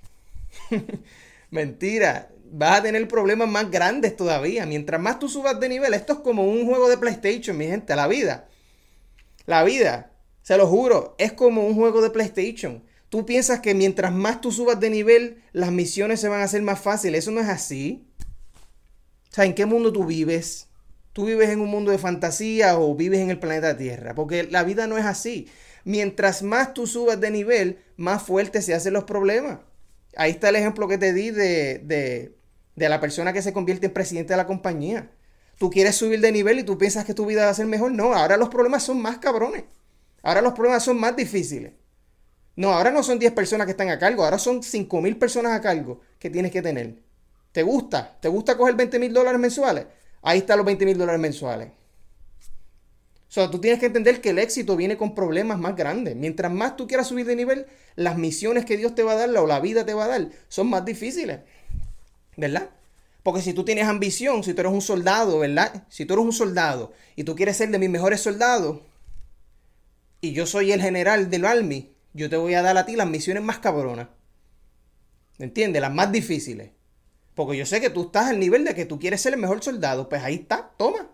Mentira 1.50 2.28
vas 2.52 2.80
a 2.80 2.82
tener 2.82 3.06
problemas 3.08 3.48
más 3.48 3.70
grandes 3.70 4.16
todavía. 4.16 4.66
Mientras 4.66 5.00
más 5.00 5.18
tú 5.18 5.28
subas 5.28 5.58
de 5.60 5.68
nivel, 5.68 5.94
esto 5.94 6.14
es 6.14 6.18
como 6.20 6.44
un 6.44 6.66
juego 6.66 6.88
de 6.88 6.98
PlayStation, 6.98 7.56
mi 7.56 7.66
gente, 7.66 7.94
la 7.96 8.06
vida. 8.06 8.48
La 9.46 9.64
vida, 9.64 10.12
se 10.42 10.56
lo 10.56 10.66
juro, 10.66 11.14
es 11.18 11.32
como 11.32 11.66
un 11.66 11.74
juego 11.74 12.02
de 12.02 12.10
PlayStation. 12.10 12.84
Tú 13.08 13.26
piensas 13.26 13.60
que 13.60 13.74
mientras 13.74 14.12
más 14.12 14.40
tú 14.40 14.52
subas 14.52 14.78
de 14.78 14.90
nivel, 14.90 15.42
las 15.52 15.72
misiones 15.72 16.20
se 16.20 16.28
van 16.28 16.40
a 16.40 16.44
hacer 16.44 16.62
más 16.62 16.80
fáciles. 16.80 17.24
Eso 17.24 17.32
no 17.32 17.40
es 17.40 17.48
así. 17.48 18.06
O 19.30 19.34
sea, 19.34 19.44
¿en 19.44 19.54
qué 19.54 19.66
mundo 19.66 19.92
tú 19.92 20.04
vives? 20.04 20.68
¿Tú 21.12 21.24
vives 21.24 21.48
en 21.50 21.60
un 21.60 21.68
mundo 21.68 21.90
de 21.90 21.98
fantasía 21.98 22.78
o 22.78 22.94
vives 22.94 23.18
en 23.18 23.30
el 23.30 23.40
planeta 23.40 23.76
Tierra? 23.76 24.14
Porque 24.14 24.44
la 24.44 24.62
vida 24.62 24.86
no 24.86 24.96
es 24.96 25.04
así. 25.04 25.48
Mientras 25.84 26.42
más 26.42 26.72
tú 26.72 26.86
subas 26.86 27.20
de 27.20 27.32
nivel, 27.32 27.78
más 27.96 28.22
fuertes 28.22 28.64
se 28.64 28.74
hacen 28.74 28.92
los 28.92 29.04
problemas. 29.04 29.58
Ahí 30.16 30.30
está 30.30 30.50
el 30.50 30.56
ejemplo 30.56 30.86
que 30.86 30.98
te 30.98 31.12
di 31.12 31.30
de, 31.30 31.78
de 31.78 32.36
la 32.76 33.00
persona 33.00 33.32
que 33.32 33.42
se 33.42 33.52
convierte 33.52 33.86
en 33.86 33.92
presidente 33.92 34.32
de 34.32 34.36
la 34.36 34.46
compañía. 34.46 35.10
Tú 35.58 35.70
quieres 35.70 35.96
subir 35.96 36.20
de 36.20 36.32
nivel 36.32 36.58
y 36.58 36.62
tú 36.62 36.78
piensas 36.78 37.04
que 37.04 37.14
tu 37.14 37.26
vida 37.26 37.44
va 37.44 37.50
a 37.50 37.54
ser 37.54 37.66
mejor. 37.66 37.92
No, 37.92 38.14
ahora 38.14 38.36
los 38.36 38.48
problemas 38.48 38.82
son 38.82 39.00
más 39.02 39.18
cabrones. 39.18 39.64
Ahora 40.22 40.40
los 40.40 40.52
problemas 40.52 40.82
son 40.82 40.98
más 40.98 41.14
difíciles. 41.16 41.72
No, 42.56 42.72
ahora 42.72 42.90
no 42.90 43.02
son 43.02 43.18
10 43.18 43.32
personas 43.32 43.66
que 43.66 43.72
están 43.72 43.88
a 43.88 43.98
cargo, 43.98 44.24
ahora 44.24 44.38
son 44.38 44.62
5 44.62 45.00
mil 45.00 45.16
personas 45.16 45.52
a 45.52 45.60
cargo 45.60 46.00
que 46.18 46.30
tienes 46.30 46.52
que 46.52 46.62
tener. 46.62 46.96
¿Te 47.52 47.62
gusta? 47.62 48.18
¿Te 48.20 48.28
gusta 48.28 48.56
coger 48.56 48.74
20 48.74 48.98
mil 48.98 49.12
dólares 49.12 49.40
mensuales? 49.40 49.86
Ahí 50.22 50.38
están 50.38 50.58
los 50.58 50.66
20 50.66 50.84
mil 50.84 50.98
dólares 50.98 51.20
mensuales. 51.20 51.68
O 51.68 53.32
sea, 53.32 53.50
tú 53.50 53.60
tienes 53.60 53.78
que 53.78 53.86
entender 53.86 54.20
que 54.20 54.30
el 54.30 54.40
éxito 54.40 54.76
viene 54.76 54.96
con 54.96 55.14
problemas 55.14 55.58
más 55.58 55.76
grandes. 55.76 56.16
Mientras 56.16 56.50
más 56.52 56.76
tú 56.76 56.88
quieras 56.88 57.06
subir 57.06 57.26
de 57.26 57.36
nivel, 57.36 57.66
las 57.94 58.18
misiones 58.18 58.64
que 58.64 58.76
Dios 58.76 58.94
te 58.94 59.04
va 59.04 59.12
a 59.12 59.16
dar 59.16 59.30
o 59.36 59.46
la 59.46 59.60
vida 59.60 59.86
te 59.86 59.94
va 59.94 60.06
a 60.06 60.08
dar 60.08 60.28
son 60.48 60.68
más 60.68 60.84
difíciles. 60.84 61.40
¿Verdad? 62.36 62.70
Porque 63.22 63.42
si 63.42 63.52
tú 63.52 63.64
tienes 63.64 63.86
ambición, 63.86 64.42
si 64.42 64.54
tú 64.54 64.60
eres 64.60 64.72
un 64.72 64.80
soldado, 64.80 65.38
¿verdad? 65.38 65.84
Si 65.88 66.06
tú 66.06 66.14
eres 66.14 66.24
un 66.24 66.32
soldado 66.32 66.92
y 67.16 67.24
tú 67.24 67.36
quieres 67.36 67.56
ser 67.56 67.70
de 67.70 67.78
mis 67.78 67.90
mejores 67.90 68.20
soldados, 68.20 68.80
y 70.20 70.32
yo 70.32 70.46
soy 70.46 70.72
el 70.72 70.80
general 70.80 71.30
del 71.30 71.44
Army, 71.44 71.92
yo 72.12 72.28
te 72.28 72.36
voy 72.36 72.54
a 72.54 72.62
dar 72.62 72.76
a 72.76 72.86
ti 72.86 72.96
las 72.96 73.08
misiones 73.08 73.42
más 73.42 73.58
cabronas. 73.58 74.08
¿Me 75.38 75.46
entiendes? 75.46 75.80
Las 75.80 75.92
más 75.92 76.12
difíciles. 76.12 76.70
Porque 77.34 77.56
yo 77.56 77.64
sé 77.64 77.80
que 77.80 77.88
tú 77.88 78.02
estás 78.02 78.26
al 78.26 78.38
nivel 78.38 78.64
de 78.64 78.74
que 78.74 78.84
tú 78.84 78.98
quieres 78.98 79.22
ser 79.22 79.32
el 79.32 79.40
mejor 79.40 79.62
soldado. 79.62 80.08
Pues 80.08 80.22
ahí 80.22 80.34
está, 80.34 80.72
toma. 80.76 81.08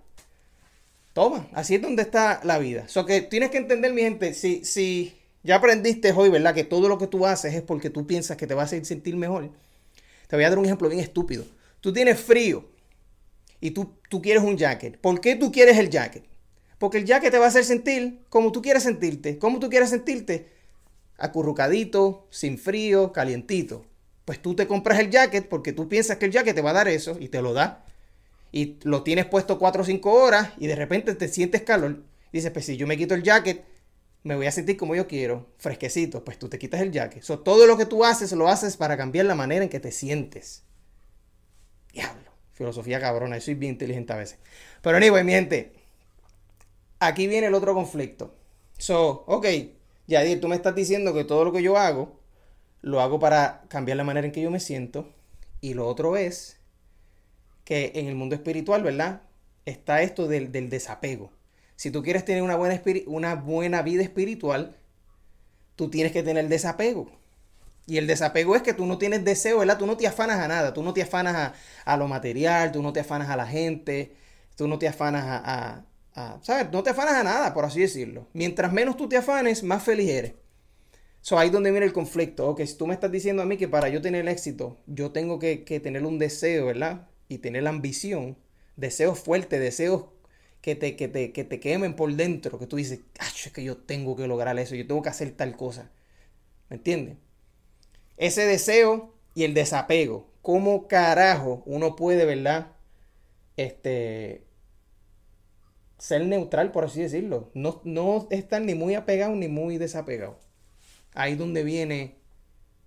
Toma. 1.13 1.47
Así 1.53 1.77
es 1.77 1.83
donde 1.83 2.03
está 2.03 2.41
la 2.43 2.59
vida. 2.59 2.85
O 2.87 2.89
sea 2.89 3.05
que 3.05 3.21
tienes 3.21 3.51
que 3.51 3.59
entender, 3.59 3.93
mi 3.93 4.03
gente, 4.03 4.35
si, 4.35 4.65
si 4.65 5.17
ya 5.45 5.57
aprendiste 5.57 6.11
hoy, 6.13 6.29
¿verdad? 6.29 6.55
Que 6.55 6.65
todo 6.65 6.89
lo 6.89 6.99
que 6.99 7.07
tú 7.07 7.27
haces 7.27 7.55
es 7.55 7.63
porque 7.63 7.91
tú 7.91 8.07
piensas 8.07 8.37
que 8.37 8.49
te 8.49 8.55
vas 8.55 8.73
a 8.73 8.85
sentir 8.85 9.17
mejor 9.17 9.51
te 10.27 10.37
voy 10.37 10.45
a 10.45 10.51
dar 10.51 10.59
un 10.59 10.65
ejemplo 10.65 10.89
bien 10.89 11.01
estúpido. 11.01 11.45
Tú 11.81 11.93
tienes 11.93 12.21
frío 12.21 12.69
y 13.61 13.71
tú, 13.71 13.95
tú 14.09 14.21
quieres 14.23 14.43
un 14.43 14.57
jacket. 14.57 14.99
¿Por 14.99 15.21
qué 15.21 15.37
tú 15.37 15.53
quieres 15.53 15.79
el 15.79 15.91
jacket? 15.91 16.25
Porque 16.79 16.99
el 16.99 17.05
jacket 17.05 17.31
te 17.31 17.39
va 17.39 17.47
a 17.47 17.49
hacer 17.49 17.65
sentir 17.65 18.21
como 18.29 18.53
tú 18.53 18.63
quieres 18.63 18.83
sentirte. 18.83 19.39
¿Cómo 19.39 19.59
tú 19.59 19.71
quieres 19.71 19.91
sentirte? 19.91 20.57
acurrucadito, 21.19 22.27
sin 22.31 22.59
frío, 22.59 23.13
calientito. 23.13 23.85
Pues 24.25 24.41
tú 24.41 24.55
te 24.55 24.67
compras 24.67 24.99
el 24.99 25.11
jacket 25.11 25.49
porque 25.49 25.73
tú 25.73 25.89
piensas 25.89 26.17
que 26.17 26.27
el 26.27 26.33
jacket 26.33 26.55
te 26.55 26.63
va 26.63 26.71
a 26.71 26.75
dar 26.75 26.89
eso 26.89 27.17
y 27.19 27.29
te 27.29 27.43
lo 27.43 27.53
da. 27.53 27.85
Y 28.53 28.79
lo 28.83 29.03
tienes 29.03 29.27
puesto 29.27 29.59
4 29.59 29.83
o 29.83 29.85
5 29.85 30.13
horas 30.13 30.51
y 30.59 30.67
de 30.67 30.77
repente 30.77 31.15
te 31.15 31.29
sientes 31.29 31.63
calor. 31.63 32.03
Dices, 32.33 32.51
pues 32.51 32.67
si 32.67 32.77
yo 32.77 32.87
me 32.87 32.97
quito 32.97 33.15
el 33.15 33.23
jacket, 33.23 33.65
me 34.27 34.35
voy 34.35 34.47
a 34.47 34.51
sentir 34.51 34.77
como 34.77 34.97
yo 34.97 35.07
quiero, 35.07 35.47
fresquecito. 35.57 36.25
Pues 36.25 36.37
tú 36.37 36.49
te 36.49 36.59
quitas 36.59 36.81
el 36.81 36.91
jacket. 36.91 37.23
So, 37.23 37.39
todo 37.39 37.65
lo 37.69 37.77
que 37.77 37.87
tú 37.87 38.05
haces 38.05 38.33
lo 38.33 38.49
haces 38.49 38.77
para 38.77 38.97
cambiar 38.97 39.25
la 39.27 39.37
manera 39.37 39.63
en 39.63 39.71
que 39.71 39.79
te 39.79 39.93
sientes. 39.93 40.65
Diablo. 41.93 42.33
Filosofía 42.53 42.99
cabrona. 42.99 43.37
Yo 43.37 43.43
soy 43.43 43.55
bien 43.55 43.75
inteligente 43.75 44.13
a 44.13 44.17
veces. 44.17 44.41
Pero 44.83 44.97
anyway, 44.97 45.23
mi 45.23 45.31
gente. 45.31 45.75
Aquí 46.99 47.29
viene 47.29 47.47
el 47.47 47.55
otro 47.55 47.73
conflicto. 47.73 48.35
So, 48.79 49.23
ok. 49.29 49.47
Yadir, 50.09 50.41
tú 50.41 50.49
me 50.49 50.57
estás 50.57 50.75
diciendo 50.75 51.15
que 51.15 51.23
todo 51.23 51.45
lo 51.45 51.53
que 51.53 51.63
yo 51.63 51.77
hago, 51.77 52.19
lo 52.83 53.01
hago 53.01 53.21
para 53.21 53.63
cambiar 53.69 53.97
la 53.97 54.05
manera 54.05 54.27
en 54.27 54.33
que 54.33 54.43
yo 54.43 54.51
me 54.51 54.59
siento. 54.59 55.09
Y 55.61 55.75
lo 55.75 55.87
otro 55.87 56.17
es 56.17 56.59
que 57.63 57.93
en 57.95 58.09
el 58.09 58.17
mundo 58.17 58.35
espiritual, 58.35 58.83
¿verdad? 58.83 59.23
Está 59.67 60.03
esto 60.03 60.27
del, 60.27 60.51
del 60.51 60.69
desapego. 60.69 61.31
Si 61.77 61.91
tú 61.91 62.03
quieres 62.03 62.25
tener 62.25 62.43
una 62.43 62.57
buena, 62.57 63.83
vida 63.83 64.03
espiritual, 64.03 64.77
tú 65.77 65.91
tienes 65.91 66.13
que 66.13 66.23
tener 66.23 66.49
desapego. 66.49 67.11
Y 67.87 67.99
el 67.99 68.07
desapego 68.07 68.57
es 68.57 68.63
que 68.63 68.73
tú 68.73 68.87
no 68.87 68.99
tienes 68.99 69.25
deseo, 69.25 69.59
¿verdad? 69.59 69.79
Tú 69.79 69.87
no 69.87 69.97
te 69.97 70.07
afanas 70.07 70.41
a 70.41 70.49
nada, 70.49 70.75
tú 70.75 70.83
no 70.83 70.93
te 70.93 71.03
afanas 71.03 71.53
a, 71.85 71.97
lo 71.97 72.09
material, 72.09 72.73
tú 72.73 72.83
no 72.83 72.93
te 72.93 73.01
afanas 73.01 73.29
a 73.29 73.37
la 73.37 73.47
gente, 73.47 74.13
tú 74.57 74.67
no 74.67 74.79
te 74.79 74.89
afanas 74.89 75.25
a, 75.27 75.85
a, 76.15 76.39
¿sabes? 76.43 76.73
No 76.73 76.83
te 76.83 76.91
afanas 76.91 77.15
a 77.15 77.23
nada, 77.23 77.55
por 77.55 77.65
así 77.65 77.81
decirlo. 77.81 78.27
Mientras 78.33 78.73
menos 78.73 78.97
tú 78.97 79.09
te 79.09 79.17
afanes, 79.17 79.63
más 79.63 79.83
feliz 79.85 80.11
eres. 80.11 80.33
So, 81.21 81.39
ahí 81.39 81.49
es 81.49 81.53
donde 81.53 81.71
viene 81.71 81.87
el 81.87 81.93
conflicto. 81.93 82.49
Ok, 82.49 82.63
si 82.65 82.75
tú 82.75 82.87
me 82.87 82.95
estás 82.95 83.13
diciendo 83.13 83.43
a 83.43 83.47
mí 83.47 83.57
que 83.57 83.69
para 83.69 83.89
yo 83.89 84.01
tener 84.01 84.27
éxito, 84.29 84.79
yo 84.87 85.11
tengo 85.13 85.39
que, 85.39 85.65
que 85.65 85.79
tener 85.79 86.05
un 86.07 86.19
deseo, 86.19 86.67
¿verdad? 86.67 87.09
Y 87.29 87.39
tener 87.39 87.65
la 87.65 87.71
ambición, 87.71 88.37
deseos 88.77 89.19
fuertes, 89.19 89.61
deseos 89.61 90.07
que 90.67 90.75
te, 90.75 90.97
que 90.97 91.07
te, 91.07 91.33
que 91.33 91.45
te 91.45 91.61
quemen 91.61 91.95
por 91.95 92.13
dentro, 92.13 92.59
que 92.59 92.67
tú 92.67 92.75
dices, 92.75 92.99
es 93.21 93.53
que 93.53 93.63
yo 93.63 93.77
tengo 93.77 94.17
que 94.17 94.27
lograr 94.27 94.59
eso, 94.59 94.75
yo 94.75 94.85
tengo 94.85 95.01
que 95.01 95.09
hacer 95.11 95.31
tal 95.31 95.57
cosa. 95.57 95.93
¿Me 96.69 96.77
entiendes? 96.79 97.19
Ese 98.17 98.47
deseo 98.47 99.15
y 99.33 99.45
el 99.45 99.55
desapego. 99.55 100.29
¿Cómo 100.43 100.89
carajo 100.89 101.63
uno 101.67 101.95
puede, 101.95 102.25
verdad? 102.25 102.73
Este. 103.57 104.45
Ser 105.99 106.27
neutral, 106.27 106.73
por 106.73 106.87
así 106.87 107.01
decirlo. 107.01 107.53
No, 107.55 107.81
no 107.85 108.27
estar 108.33 108.61
ni 108.61 108.75
muy 108.75 108.97
apegado 108.97 109.37
ni 109.37 109.47
muy 109.47 109.79
desapegado. 109.79 110.41
Ahí 111.15 111.37
donde 111.37 111.63
viene 111.63 112.17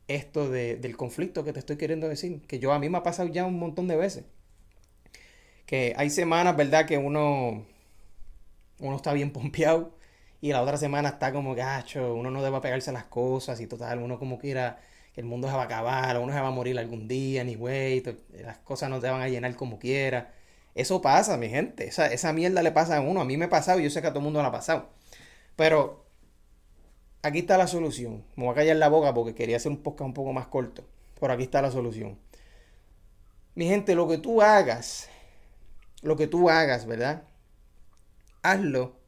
esto 0.09 0.49
del 0.49 0.97
conflicto 0.97 1.45
que 1.45 1.53
te 1.53 1.59
estoy 1.59 1.77
queriendo 1.77 2.09
decir. 2.09 2.41
Que 2.45 2.59
yo 2.59 2.73
a 2.73 2.79
mí 2.79 2.89
me 2.89 2.97
ha 2.97 3.03
pasado 3.03 3.29
ya 3.29 3.45
un 3.45 3.57
montón 3.57 3.87
de 3.87 3.95
veces 3.95 4.25
que 5.69 5.93
hay 5.95 6.09
semanas, 6.09 6.57
¿verdad? 6.57 6.87
Que 6.87 6.97
uno, 6.97 7.63
uno 8.79 8.95
está 8.95 9.13
bien 9.13 9.31
pompeado 9.31 9.91
y 10.41 10.51
la 10.51 10.63
otra 10.63 10.77
semana 10.77 11.09
está 11.09 11.31
como 11.31 11.53
gacho, 11.53 12.15
uno 12.15 12.31
no 12.31 12.41
debe 12.41 12.59
pegarse 12.59 12.91
las 12.91 13.03
cosas 13.03 13.61
y 13.61 13.67
total, 13.67 13.99
uno 13.99 14.17
como 14.17 14.39
quiera 14.39 14.79
que 15.13 15.21
el 15.21 15.27
mundo 15.27 15.47
se 15.47 15.53
va 15.53 15.61
a 15.61 15.65
acabar, 15.65 16.17
uno 16.17 16.33
se 16.33 16.41
va 16.41 16.47
a 16.47 16.51
morir 16.51 16.79
algún 16.79 17.07
día, 17.07 17.43
ni 17.43 17.53
güey, 17.53 18.01
las 18.43 18.57
cosas 18.59 18.89
no 18.89 18.99
te 18.99 19.11
van 19.11 19.21
a 19.21 19.29
llenar 19.29 19.55
como 19.55 19.77
quiera. 19.77 20.33
Eso 20.73 21.03
pasa, 21.03 21.37
mi 21.37 21.49
gente, 21.49 21.85
esa, 21.87 22.07
esa 22.07 22.33
mierda 22.33 22.63
le 22.63 22.71
pasa 22.71 22.97
a 22.97 23.01
uno, 23.01 23.21
a 23.21 23.25
mí 23.25 23.37
me 23.37 23.45
ha 23.45 23.49
pasado 23.49 23.79
y 23.79 23.83
yo 23.83 23.91
sé 23.91 24.01
que 24.01 24.07
a 24.07 24.09
todo 24.09 24.21
el 24.21 24.23
mundo 24.23 24.41
le 24.41 24.47
ha 24.47 24.51
pasado. 24.51 24.89
Pero 25.55 26.03
aquí 27.21 27.39
está 27.39 27.59
la 27.59 27.67
solución. 27.67 28.23
Me 28.35 28.45
voy 28.45 28.53
a 28.53 28.55
callar 28.55 28.77
la 28.77 28.89
boca 28.89 29.13
porque 29.13 29.35
quería 29.35 29.57
hacer 29.57 29.71
un 29.71 29.83
podcast 29.83 30.07
un 30.07 30.13
poco 30.15 30.33
más 30.33 30.47
corto. 30.47 30.83
Pero 31.19 31.31
aquí 31.31 31.43
está 31.43 31.61
la 31.61 31.69
solución. 31.69 32.17
Mi 33.53 33.67
gente, 33.67 33.93
lo 33.93 34.07
que 34.07 34.17
tú 34.17 34.41
hagas 34.41 35.09
lo 36.01 36.15
que 36.15 36.27
tú 36.27 36.49
hagas, 36.49 36.85
¿verdad? 36.85 37.23
Hazlo 38.41 38.99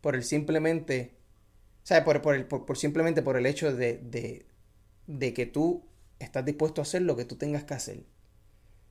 por 0.00 0.14
el 0.14 0.24
simplemente, 0.24 1.16
¿sabes? 1.82 2.04
Por, 2.04 2.22
por, 2.22 2.34
el, 2.34 2.46
por, 2.46 2.76
simplemente 2.76 3.22
por 3.22 3.36
el 3.36 3.46
hecho 3.46 3.74
de, 3.74 3.98
de, 3.98 4.46
de, 5.06 5.34
que 5.34 5.46
tú 5.46 5.84
estás 6.18 6.44
dispuesto 6.44 6.80
a 6.80 6.82
hacer 6.82 7.02
lo 7.02 7.16
que 7.16 7.24
tú 7.24 7.36
tengas 7.36 7.64
que 7.64 7.74
hacer. 7.74 8.04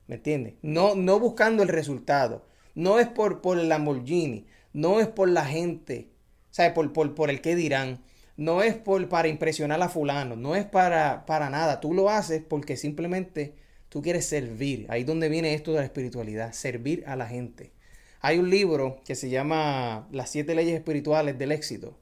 ¿Me 0.06 0.16
entiendes? 0.16 0.54
No, 0.62 0.94
no 0.94 1.20
buscando 1.20 1.62
el 1.62 1.68
resultado. 1.68 2.46
No 2.74 2.98
es 2.98 3.08
por, 3.08 3.40
por 3.40 3.58
el 3.58 3.68
Lamborghini. 3.68 4.46
No 4.72 5.00
es 5.00 5.06
por 5.06 5.28
la 5.28 5.44
gente. 5.44 6.10
¿Sabes? 6.50 6.72
Por, 6.72 6.92
por, 6.92 7.14
por 7.14 7.30
el 7.30 7.40
que 7.40 7.54
dirán. 7.54 8.02
No 8.36 8.62
es 8.62 8.74
por, 8.74 9.08
para 9.08 9.28
impresionar 9.28 9.80
a 9.82 9.88
fulano. 9.88 10.34
No 10.34 10.56
es 10.56 10.64
para, 10.64 11.26
para 11.26 11.50
nada. 11.50 11.80
Tú 11.80 11.94
lo 11.94 12.10
haces 12.10 12.42
porque 12.42 12.76
simplemente 12.76 13.54
Tú 13.90 14.02
quieres 14.02 14.24
servir. 14.24 14.86
Ahí 14.88 15.00
es 15.02 15.06
donde 15.06 15.28
viene 15.28 15.52
esto 15.52 15.72
de 15.72 15.80
la 15.80 15.84
espiritualidad, 15.84 16.52
servir 16.52 17.02
a 17.06 17.16
la 17.16 17.26
gente. 17.26 17.72
Hay 18.20 18.38
un 18.38 18.48
libro 18.48 19.00
que 19.04 19.16
se 19.16 19.28
llama 19.28 20.08
Las 20.12 20.30
siete 20.30 20.54
leyes 20.54 20.74
espirituales 20.74 21.36
del 21.38 21.50
éxito, 21.50 21.98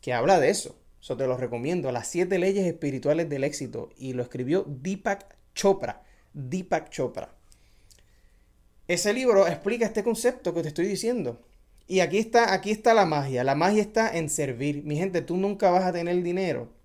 que 0.00 0.12
habla 0.12 0.40
de 0.40 0.50
eso. 0.50 0.76
Eso 1.00 1.16
te 1.16 1.28
lo 1.28 1.36
recomiendo. 1.36 1.92
Las 1.92 2.08
siete 2.08 2.38
leyes 2.38 2.66
espirituales 2.66 3.28
del 3.28 3.44
éxito. 3.44 3.90
Y 3.96 4.14
lo 4.14 4.22
escribió 4.22 4.66
Deepak 4.66 5.36
Chopra. 5.54 6.02
Deepak 6.34 6.90
Chopra. 6.90 7.34
Ese 8.88 9.14
libro 9.14 9.46
explica 9.46 9.86
este 9.86 10.02
concepto 10.02 10.52
que 10.52 10.62
te 10.62 10.68
estoy 10.68 10.86
diciendo. 10.86 11.40
Y 11.86 12.00
aquí 12.00 12.18
está, 12.18 12.52
aquí 12.52 12.72
está 12.72 12.94
la 12.94 13.06
magia. 13.06 13.44
La 13.44 13.54
magia 13.54 13.80
está 13.80 14.14
en 14.16 14.28
servir. 14.28 14.82
Mi 14.84 14.96
gente, 14.96 15.22
tú 15.22 15.36
nunca 15.36 15.70
vas 15.70 15.84
a 15.84 15.92
tener 15.92 16.20
dinero 16.22 16.79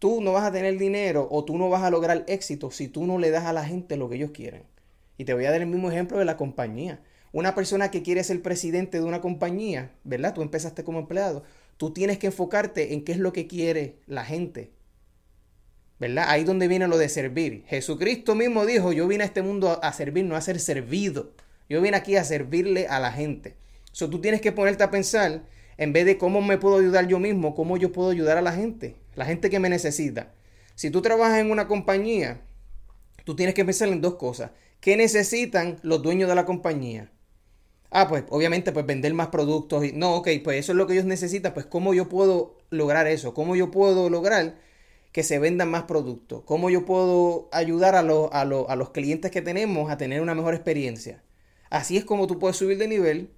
Tú 0.00 0.22
no 0.22 0.32
vas 0.32 0.44
a 0.44 0.50
tener 0.50 0.78
dinero 0.78 1.28
o 1.30 1.44
tú 1.44 1.58
no 1.58 1.68
vas 1.68 1.82
a 1.82 1.90
lograr 1.90 2.24
éxito 2.26 2.70
si 2.70 2.88
tú 2.88 3.06
no 3.06 3.18
le 3.18 3.30
das 3.30 3.44
a 3.44 3.52
la 3.52 3.64
gente 3.64 3.96
lo 3.96 4.08
que 4.08 4.16
ellos 4.16 4.30
quieren. 4.32 4.62
Y 5.18 5.26
te 5.26 5.34
voy 5.34 5.44
a 5.44 5.50
dar 5.52 5.60
el 5.60 5.66
mismo 5.66 5.90
ejemplo 5.90 6.18
de 6.18 6.24
la 6.24 6.38
compañía. 6.38 7.00
Una 7.32 7.54
persona 7.54 7.90
que 7.90 8.02
quiere 8.02 8.24
ser 8.24 8.40
presidente 8.40 8.98
de 8.98 9.04
una 9.04 9.20
compañía, 9.20 9.92
¿verdad? 10.02 10.32
Tú 10.32 10.40
empezaste 10.40 10.84
como 10.84 11.00
empleado. 11.00 11.44
Tú 11.76 11.92
tienes 11.92 12.18
que 12.18 12.28
enfocarte 12.28 12.94
en 12.94 13.04
qué 13.04 13.12
es 13.12 13.18
lo 13.18 13.34
que 13.34 13.46
quiere 13.46 13.98
la 14.06 14.24
gente. 14.24 14.70
¿Verdad? 15.98 16.24
Ahí 16.28 16.44
donde 16.44 16.66
viene 16.66 16.88
lo 16.88 16.96
de 16.96 17.10
servir. 17.10 17.64
Jesucristo 17.66 18.34
mismo 18.34 18.64
dijo, 18.64 18.94
yo 18.94 19.06
vine 19.06 19.24
a 19.24 19.26
este 19.26 19.42
mundo 19.42 19.78
a 19.82 19.92
servir, 19.92 20.24
no 20.24 20.34
a 20.34 20.40
ser 20.40 20.58
servido. 20.58 21.32
Yo 21.68 21.82
vine 21.82 21.98
aquí 21.98 22.16
a 22.16 22.24
servirle 22.24 22.86
a 22.88 22.98
la 23.00 23.12
gente. 23.12 23.54
So, 23.92 24.08
tú 24.08 24.22
tienes 24.22 24.40
que 24.40 24.52
ponerte 24.52 24.82
a 24.82 24.90
pensar, 24.90 25.42
en 25.80 25.92
vez 25.92 26.06
de 26.06 26.16
cómo 26.16 26.40
me 26.40 26.58
puedo 26.58 26.78
ayudar 26.78 27.08
yo 27.08 27.18
mismo, 27.18 27.56
cómo 27.56 27.76
yo 27.76 27.90
puedo 27.90 28.10
ayudar 28.10 28.38
a 28.38 28.42
la 28.42 28.52
gente 28.52 29.00
la 29.20 29.26
gente 29.26 29.50
que 29.50 29.60
me 29.60 29.68
necesita. 29.68 30.32
Si 30.74 30.90
tú 30.90 31.02
trabajas 31.02 31.40
en 31.40 31.50
una 31.50 31.68
compañía, 31.68 32.40
tú 33.24 33.36
tienes 33.36 33.54
que 33.54 33.66
pensar 33.66 33.88
en 33.88 34.00
dos 34.00 34.14
cosas. 34.14 34.52
¿Qué 34.80 34.96
necesitan 34.96 35.78
los 35.82 36.02
dueños 36.02 36.28
de 36.28 36.34
la 36.34 36.46
compañía? 36.46 37.10
Ah, 37.90 38.08
pues 38.08 38.24
obviamente 38.30 38.72
pues 38.72 38.86
vender 38.86 39.12
más 39.12 39.28
productos. 39.28 39.84
Y, 39.84 39.92
no, 39.92 40.16
ok, 40.16 40.28
pues 40.42 40.58
eso 40.58 40.72
es 40.72 40.78
lo 40.78 40.86
que 40.86 40.94
ellos 40.94 41.04
necesitan. 41.04 41.52
Pues 41.52 41.66
cómo 41.66 41.92
yo 41.92 42.08
puedo 42.08 42.56
lograr 42.70 43.06
eso. 43.08 43.34
¿Cómo 43.34 43.56
yo 43.56 43.70
puedo 43.70 44.08
lograr 44.08 44.54
que 45.12 45.22
se 45.22 45.38
vendan 45.38 45.70
más 45.70 45.82
productos? 45.82 46.42
¿Cómo 46.44 46.70
yo 46.70 46.86
puedo 46.86 47.50
ayudar 47.52 47.94
a, 47.96 48.00
a, 48.00 48.40
a 48.40 48.76
los 48.76 48.90
clientes 48.90 49.30
que 49.30 49.42
tenemos 49.42 49.90
a 49.90 49.98
tener 49.98 50.22
una 50.22 50.34
mejor 50.34 50.54
experiencia? 50.54 51.22
Así 51.68 51.98
es 51.98 52.06
como 52.06 52.26
tú 52.26 52.38
puedes 52.38 52.56
subir 52.56 52.78
de 52.78 52.88
nivel 52.88 53.30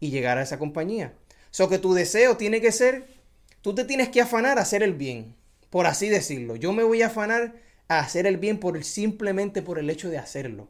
y 0.00 0.10
llegar 0.10 0.38
a 0.38 0.42
esa 0.42 0.58
compañía. 0.58 1.14
So 1.50 1.68
que 1.68 1.78
tu 1.78 1.94
deseo 1.94 2.36
tiene 2.36 2.60
que 2.60 2.72
ser 2.72 3.06
Tú 3.62 3.74
te 3.74 3.84
tienes 3.84 4.08
que 4.08 4.22
afanar 4.22 4.58
a 4.58 4.62
hacer 4.62 4.82
el 4.82 4.94
bien, 4.94 5.34
por 5.68 5.86
así 5.86 6.08
decirlo. 6.08 6.56
Yo 6.56 6.72
me 6.72 6.82
voy 6.82 7.02
a 7.02 7.08
afanar 7.08 7.54
a 7.88 7.98
hacer 7.98 8.26
el 8.26 8.38
bien 8.38 8.58
por 8.58 8.82
simplemente 8.84 9.60
por 9.60 9.78
el 9.78 9.90
hecho 9.90 10.08
de 10.08 10.16
hacerlo, 10.16 10.68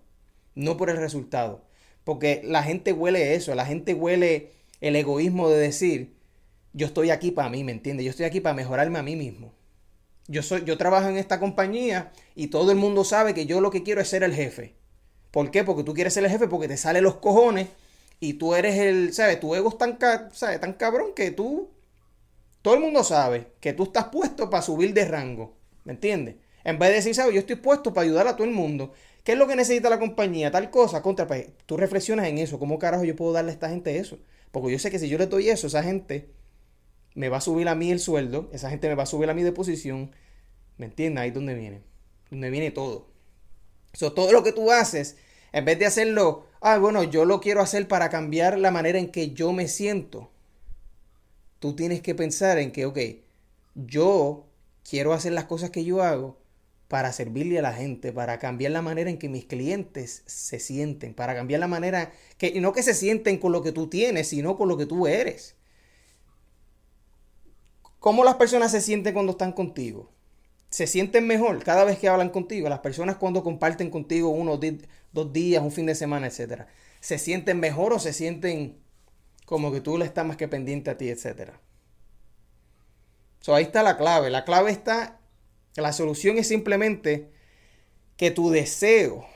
no 0.56 0.76
por 0.76 0.90
el 0.90 0.96
resultado. 0.96 1.64
Porque 2.02 2.40
la 2.44 2.64
gente 2.64 2.92
huele 2.92 3.34
eso, 3.34 3.54
la 3.54 3.66
gente 3.66 3.94
huele 3.94 4.50
el 4.80 4.96
egoísmo 4.96 5.48
de 5.48 5.58
decir, 5.58 6.16
yo 6.72 6.86
estoy 6.86 7.10
aquí 7.10 7.30
para 7.30 7.48
mí, 7.48 7.62
¿me 7.62 7.72
entiendes? 7.72 8.04
Yo 8.04 8.10
estoy 8.10 8.26
aquí 8.26 8.40
para 8.40 8.56
mejorarme 8.56 8.98
a 8.98 9.04
mí 9.04 9.14
mismo. 9.14 9.52
Yo, 10.26 10.42
soy, 10.42 10.64
yo 10.64 10.76
trabajo 10.76 11.08
en 11.08 11.16
esta 11.16 11.38
compañía 11.38 12.10
y 12.34 12.48
todo 12.48 12.72
el 12.72 12.76
mundo 12.76 13.04
sabe 13.04 13.34
que 13.34 13.46
yo 13.46 13.60
lo 13.60 13.70
que 13.70 13.84
quiero 13.84 14.00
es 14.00 14.08
ser 14.08 14.24
el 14.24 14.34
jefe. 14.34 14.74
¿Por 15.30 15.52
qué? 15.52 15.62
Porque 15.62 15.84
tú 15.84 15.94
quieres 15.94 16.14
ser 16.14 16.24
el 16.24 16.30
jefe 16.30 16.48
porque 16.48 16.66
te 16.66 16.76
salen 16.76 17.04
los 17.04 17.16
cojones 17.16 17.68
y 18.20 18.34
tú 18.34 18.54
eres 18.54 18.78
el, 18.78 19.12
¿sabes? 19.12 19.40
Tu 19.40 19.54
ego 19.54 19.70
es 19.70 19.78
tan, 19.78 19.98
¿sabes? 20.32 20.60
tan 20.60 20.74
cabrón 20.74 21.14
que 21.14 21.30
tú 21.30 21.70
todo 22.62 22.74
el 22.74 22.80
mundo 22.80 23.02
sabe 23.04 23.52
que 23.60 23.72
tú 23.72 23.84
estás 23.84 24.06
puesto 24.06 24.50
para 24.50 24.62
subir 24.62 24.92
de 24.92 25.06
rango. 25.06 25.56
¿Me 25.84 25.92
entiendes? 25.92 26.36
En 26.62 26.78
vez 26.78 26.90
de 26.90 26.96
decir, 26.96 27.14
¿sabes? 27.14 27.34
Yo 27.34 27.40
estoy 27.40 27.56
puesto 27.56 27.94
para 27.94 28.04
ayudar 28.04 28.28
a 28.28 28.36
todo 28.36 28.46
el 28.46 28.52
mundo. 28.52 28.92
¿Qué 29.24 29.32
es 29.32 29.38
lo 29.38 29.46
que 29.46 29.56
necesita 29.56 29.88
la 29.88 29.98
compañía? 29.98 30.50
Tal 30.50 30.70
cosa, 30.70 31.00
contra. 31.02 31.26
Pues, 31.26 31.48
tú 31.66 31.76
reflexionas 31.76 32.26
en 32.26 32.38
eso. 32.38 32.58
¿Cómo 32.58 32.78
carajo 32.78 33.04
yo 33.04 33.16
puedo 33.16 33.32
darle 33.32 33.50
a 33.50 33.54
esta 33.54 33.70
gente 33.70 33.98
eso? 33.98 34.18
Porque 34.50 34.72
yo 34.72 34.78
sé 34.78 34.90
que 34.90 34.98
si 34.98 35.08
yo 35.08 35.16
le 35.16 35.26
doy 35.26 35.48
eso, 35.48 35.68
esa 35.68 35.82
gente 35.82 36.28
me 37.14 37.28
va 37.28 37.38
a 37.38 37.40
subir 37.40 37.68
a 37.68 37.74
mí 37.74 37.90
el 37.90 38.00
sueldo. 38.00 38.50
Esa 38.52 38.68
gente 38.68 38.88
me 38.88 38.94
va 38.94 39.04
a 39.04 39.06
subir 39.06 39.30
a 39.30 39.34
mí 39.34 39.42
de 39.42 39.52
posición. 39.52 40.14
¿Me 40.76 40.86
entiendes? 40.86 41.22
Ahí 41.22 41.28
es 41.28 41.34
donde 41.34 41.54
viene. 41.54 41.82
Donde 42.30 42.50
viene 42.50 42.70
todo. 42.70 43.08
So, 43.94 44.12
todo 44.12 44.32
lo 44.32 44.42
que 44.42 44.52
tú 44.52 44.70
haces, 44.70 45.16
en 45.52 45.64
vez 45.64 45.78
de 45.78 45.86
hacerlo, 45.86 46.46
ah, 46.60 46.78
bueno, 46.78 47.02
yo 47.02 47.24
lo 47.24 47.40
quiero 47.40 47.60
hacer 47.60 47.88
para 47.88 48.10
cambiar 48.10 48.58
la 48.58 48.70
manera 48.70 48.98
en 48.98 49.10
que 49.10 49.32
yo 49.32 49.52
me 49.52 49.68
siento 49.68 50.30
tú 51.60 51.76
tienes 51.76 52.00
que 52.00 52.16
pensar 52.16 52.58
en 52.58 52.72
que, 52.72 52.86
ok, 52.86 52.98
yo 53.74 54.46
quiero 54.82 55.12
hacer 55.12 55.32
las 55.32 55.44
cosas 55.44 55.70
que 55.70 55.84
yo 55.84 56.02
hago 56.02 56.40
para 56.88 57.12
servirle 57.12 57.60
a 57.60 57.62
la 57.62 57.72
gente, 57.72 58.12
para 58.12 58.40
cambiar 58.40 58.72
la 58.72 58.82
manera 58.82 59.10
en 59.10 59.18
que 59.18 59.28
mis 59.28 59.44
clientes 59.44 60.24
se 60.26 60.58
sienten, 60.58 61.14
para 61.14 61.36
cambiar 61.36 61.60
la 61.60 61.68
manera 61.68 62.12
que 62.36 62.60
no 62.60 62.72
que 62.72 62.82
se 62.82 62.94
sienten 62.94 63.38
con 63.38 63.52
lo 63.52 63.62
que 63.62 63.70
tú 63.70 63.88
tienes, 63.88 64.28
sino 64.28 64.56
con 64.56 64.68
lo 64.68 64.76
que 64.76 64.86
tú 64.86 65.06
eres. 65.06 65.54
¿Cómo 68.00 68.24
las 68.24 68.36
personas 68.36 68.72
se 68.72 68.80
sienten 68.80 69.14
cuando 69.14 69.32
están 69.32 69.52
contigo? 69.52 70.10
Se 70.70 70.86
sienten 70.86 71.26
mejor 71.26 71.62
cada 71.64 71.84
vez 71.84 71.98
que 71.98 72.08
hablan 72.08 72.30
contigo. 72.30 72.68
Las 72.68 72.78
personas 72.78 73.16
cuando 73.16 73.42
comparten 73.42 73.90
contigo 73.90 74.30
uno, 74.30 74.58
dos 75.12 75.32
días, 75.32 75.62
un 75.62 75.72
fin 75.72 75.86
de 75.86 75.94
semana, 75.94 76.28
etcétera. 76.28 76.68
¿Se 77.00 77.18
sienten 77.18 77.58
mejor 77.60 77.92
o 77.92 77.98
se 77.98 78.12
sienten 78.12 78.78
como 79.46 79.72
que 79.72 79.80
tú 79.80 79.98
le 79.98 80.04
estás 80.04 80.24
más 80.24 80.36
que 80.36 80.48
pendiente 80.48 80.90
a 80.90 80.96
ti, 80.96 81.08
etcétera? 81.08 81.60
So, 83.40 83.54
ahí 83.54 83.64
está 83.64 83.82
la 83.82 83.96
clave. 83.96 84.30
La 84.30 84.44
clave 84.44 84.70
está, 84.70 85.18
la 85.74 85.92
solución 85.92 86.38
es 86.38 86.46
simplemente 86.46 87.30
que 88.16 88.30
tu 88.30 88.50
deseo, 88.50 89.26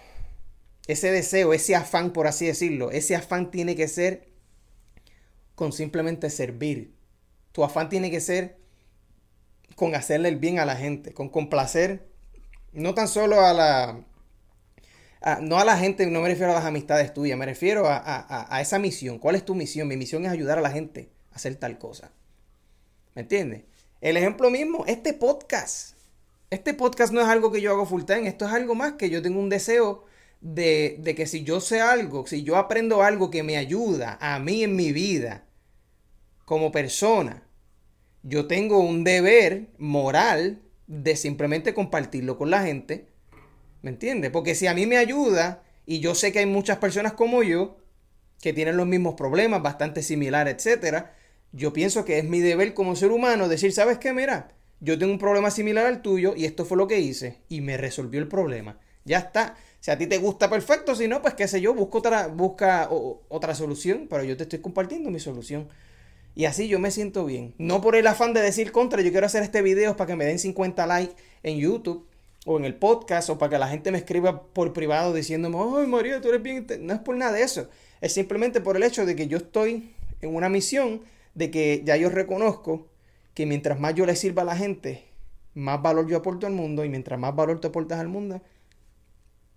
ese 0.86 1.10
deseo, 1.10 1.54
ese 1.54 1.74
afán, 1.74 2.12
por 2.12 2.26
así 2.26 2.46
decirlo, 2.46 2.90
ese 2.90 3.16
afán 3.16 3.50
tiene 3.50 3.74
que 3.74 3.88
ser 3.88 4.28
con 5.54 5.72
simplemente 5.72 6.30
servir. 6.30 6.94
Tu 7.52 7.64
afán 7.64 7.88
tiene 7.88 8.10
que 8.10 8.20
ser 8.20 8.58
con 9.76 9.94
hacerle 9.94 10.28
el 10.28 10.36
bien 10.36 10.58
a 10.58 10.64
la 10.64 10.76
gente, 10.76 11.12
con 11.12 11.28
complacer, 11.28 12.06
no 12.72 12.94
tan 12.94 13.08
solo 13.08 13.40
a 13.40 13.52
la, 13.52 14.04
no 15.40 15.58
a 15.58 15.64
la 15.64 15.76
gente, 15.76 16.06
no 16.06 16.20
me 16.20 16.28
refiero 16.28 16.52
a 16.52 16.54
las 16.54 16.64
amistades 16.64 17.14
tuyas, 17.14 17.38
me 17.38 17.46
refiero 17.46 17.88
a, 17.88 18.46
a, 18.48 18.60
esa 18.60 18.78
misión. 18.78 19.18
¿Cuál 19.18 19.36
es 19.36 19.44
tu 19.44 19.54
misión? 19.54 19.88
Mi 19.88 19.96
misión 19.96 20.24
es 20.24 20.30
ayudar 20.30 20.58
a 20.58 20.62
la 20.62 20.70
gente 20.70 21.10
a 21.32 21.36
hacer 21.36 21.56
tal 21.56 21.78
cosa. 21.78 22.12
¿Me 23.14 23.22
entiendes? 23.22 23.62
El 24.00 24.16
ejemplo 24.16 24.50
mismo, 24.50 24.84
este 24.86 25.14
podcast. 25.14 25.94
Este 26.50 26.74
podcast 26.74 27.12
no 27.12 27.20
es 27.20 27.26
algo 27.26 27.50
que 27.50 27.60
yo 27.60 27.72
hago 27.72 27.86
full 27.86 28.04
time, 28.04 28.28
esto 28.28 28.46
es 28.46 28.52
algo 28.52 28.74
más 28.74 28.92
que 28.92 29.10
yo 29.10 29.22
tengo 29.22 29.40
un 29.40 29.48
deseo 29.48 30.04
de, 30.40 30.96
de 31.00 31.14
que 31.14 31.26
si 31.26 31.42
yo 31.42 31.60
sé 31.60 31.80
algo, 31.80 32.26
si 32.26 32.42
yo 32.42 32.56
aprendo 32.56 33.02
algo 33.02 33.30
que 33.30 33.42
me 33.42 33.56
ayuda 33.56 34.18
a 34.20 34.38
mí 34.38 34.62
en 34.62 34.76
mi 34.76 34.92
vida 34.92 35.46
como 36.44 36.70
persona, 36.70 37.42
yo 38.24 38.46
tengo 38.46 38.78
un 38.80 39.04
deber 39.04 39.68
moral 39.78 40.62
de 40.86 41.14
simplemente 41.14 41.74
compartirlo 41.74 42.36
con 42.38 42.50
la 42.50 42.62
gente. 42.62 43.06
¿Me 43.82 43.90
entiendes? 43.90 44.30
Porque 44.30 44.54
si 44.54 44.66
a 44.66 44.74
mí 44.74 44.86
me 44.86 44.96
ayuda 44.96 45.62
y 45.84 46.00
yo 46.00 46.14
sé 46.14 46.32
que 46.32 46.38
hay 46.38 46.46
muchas 46.46 46.78
personas 46.78 47.12
como 47.12 47.42
yo 47.42 47.76
que 48.40 48.54
tienen 48.54 48.78
los 48.78 48.86
mismos 48.86 49.14
problemas, 49.14 49.62
bastante 49.62 50.02
similares, 50.02 50.54
etcétera, 50.54 51.14
yo 51.52 51.72
pienso 51.74 52.04
que 52.04 52.18
es 52.18 52.24
mi 52.24 52.40
deber 52.40 52.72
como 52.72 52.96
ser 52.96 53.12
humano 53.12 53.46
decir, 53.46 53.72
¿sabes 53.72 53.98
qué? 53.98 54.12
Mira, 54.14 54.48
yo 54.80 54.98
tengo 54.98 55.12
un 55.12 55.18
problema 55.18 55.50
similar 55.50 55.84
al 55.86 56.00
tuyo 56.00 56.34
y 56.34 56.46
esto 56.46 56.64
fue 56.64 56.78
lo 56.78 56.88
que 56.88 57.00
hice 57.00 57.42
y 57.50 57.60
me 57.60 57.76
resolvió 57.76 58.20
el 58.20 58.28
problema. 58.28 58.78
Ya 59.04 59.18
está. 59.18 59.56
Si 59.80 59.90
a 59.90 59.98
ti 59.98 60.06
te 60.06 60.16
gusta, 60.16 60.48
perfecto. 60.48 60.94
Si 60.94 61.08
no, 61.08 61.20
pues 61.20 61.34
qué 61.34 61.46
sé 61.46 61.60
yo, 61.60 61.74
busco 61.74 61.98
otra, 61.98 62.28
busca 62.28 62.88
otra 62.90 63.54
solución, 63.54 64.06
pero 64.08 64.24
yo 64.24 64.34
te 64.34 64.44
estoy 64.44 64.60
compartiendo 64.60 65.10
mi 65.10 65.20
solución. 65.20 65.68
Y 66.34 66.46
así 66.46 66.68
yo 66.68 66.78
me 66.78 66.90
siento 66.90 67.24
bien. 67.24 67.54
No 67.58 67.80
por 67.80 67.96
el 67.96 68.06
afán 68.06 68.34
de 68.34 68.40
decir 68.40 68.72
contra, 68.72 69.02
yo 69.02 69.10
quiero 69.10 69.26
hacer 69.26 69.42
este 69.42 69.62
video 69.62 69.96
para 69.96 70.08
que 70.08 70.16
me 70.16 70.24
den 70.24 70.38
50 70.38 70.86
likes 70.86 71.14
en 71.42 71.58
YouTube 71.58 72.06
o 72.46 72.58
en 72.58 72.64
el 72.64 72.74
podcast 72.74 73.30
o 73.30 73.38
para 73.38 73.50
que 73.50 73.58
la 73.58 73.68
gente 73.68 73.90
me 73.90 73.98
escriba 73.98 74.42
por 74.42 74.72
privado 74.72 75.14
diciéndome, 75.14 75.56
ay 75.58 75.86
María, 75.86 76.20
tú 76.20 76.28
eres 76.28 76.42
bien. 76.42 76.66
No 76.80 76.94
es 76.94 77.00
por 77.00 77.16
nada 77.16 77.32
de 77.32 77.42
eso. 77.42 77.68
Es 78.00 78.12
simplemente 78.12 78.60
por 78.60 78.76
el 78.76 78.82
hecho 78.82 79.06
de 79.06 79.16
que 79.16 79.28
yo 79.28 79.38
estoy 79.38 79.94
en 80.20 80.34
una 80.34 80.48
misión 80.48 81.02
de 81.34 81.50
que 81.50 81.82
ya 81.84 81.96
yo 81.96 82.10
reconozco 82.10 82.88
que 83.34 83.46
mientras 83.46 83.78
más 83.80 83.94
yo 83.94 84.06
le 84.06 84.16
sirva 84.16 84.42
a 84.42 84.44
la 84.44 84.56
gente, 84.56 85.04
más 85.54 85.82
valor 85.82 86.08
yo 86.08 86.16
aporto 86.16 86.46
al 86.46 86.52
mundo 86.52 86.84
y 86.84 86.88
mientras 86.88 87.18
más 87.18 87.34
valor 87.34 87.60
te 87.60 87.68
aportas 87.68 87.98
al 87.98 88.08
mundo, 88.08 88.40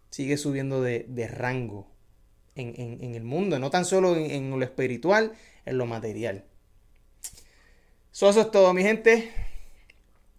sigue 0.10 0.38
subiendo 0.38 0.82
de, 0.82 1.06
rango 1.28 1.88
en, 2.56 3.14
el 3.14 3.24
mundo, 3.24 3.60
no 3.60 3.70
tan 3.70 3.86
solo 3.86 4.16
en, 4.16 4.50
lo 4.50 4.64
espiritual, 4.64 5.34
en 5.66 5.78
lo 5.78 5.86
material. 5.86 6.46
Eso 8.26 8.42
es 8.42 8.50
todo, 8.50 8.74
mi 8.74 8.82
gente. 8.82 9.32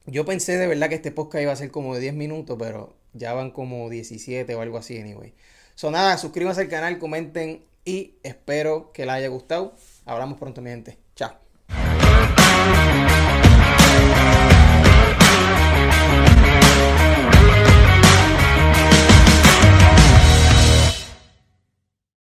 Yo 0.06 0.24
pensé 0.24 0.58
de 0.58 0.66
verdad 0.66 0.88
que 0.88 0.96
este 0.96 1.12
podcast 1.12 1.42
iba 1.42 1.52
a 1.52 1.56
ser 1.56 1.70
como 1.70 1.94
de 1.94 2.00
10 2.00 2.14
minutos, 2.14 2.56
pero 2.58 2.96
ya 3.12 3.34
van 3.34 3.52
como 3.52 3.88
17 3.88 4.52
o 4.54 4.60
algo 4.60 4.78
así, 4.78 4.98
anyway. 4.98 5.32
So 5.76 5.92
nada, 5.92 6.18
suscríbanse 6.18 6.62
al 6.62 6.68
canal, 6.68 6.98
comenten 6.98 7.64
y 7.84 8.14
espero 8.24 8.90
que 8.92 9.06
les 9.06 9.14
haya 9.14 9.28
gustado. 9.28 9.74
Hablamos 10.06 10.38
pronto, 10.38 10.60
mi 10.60 10.70
gente. 10.70 10.98
Chao. 11.14 11.47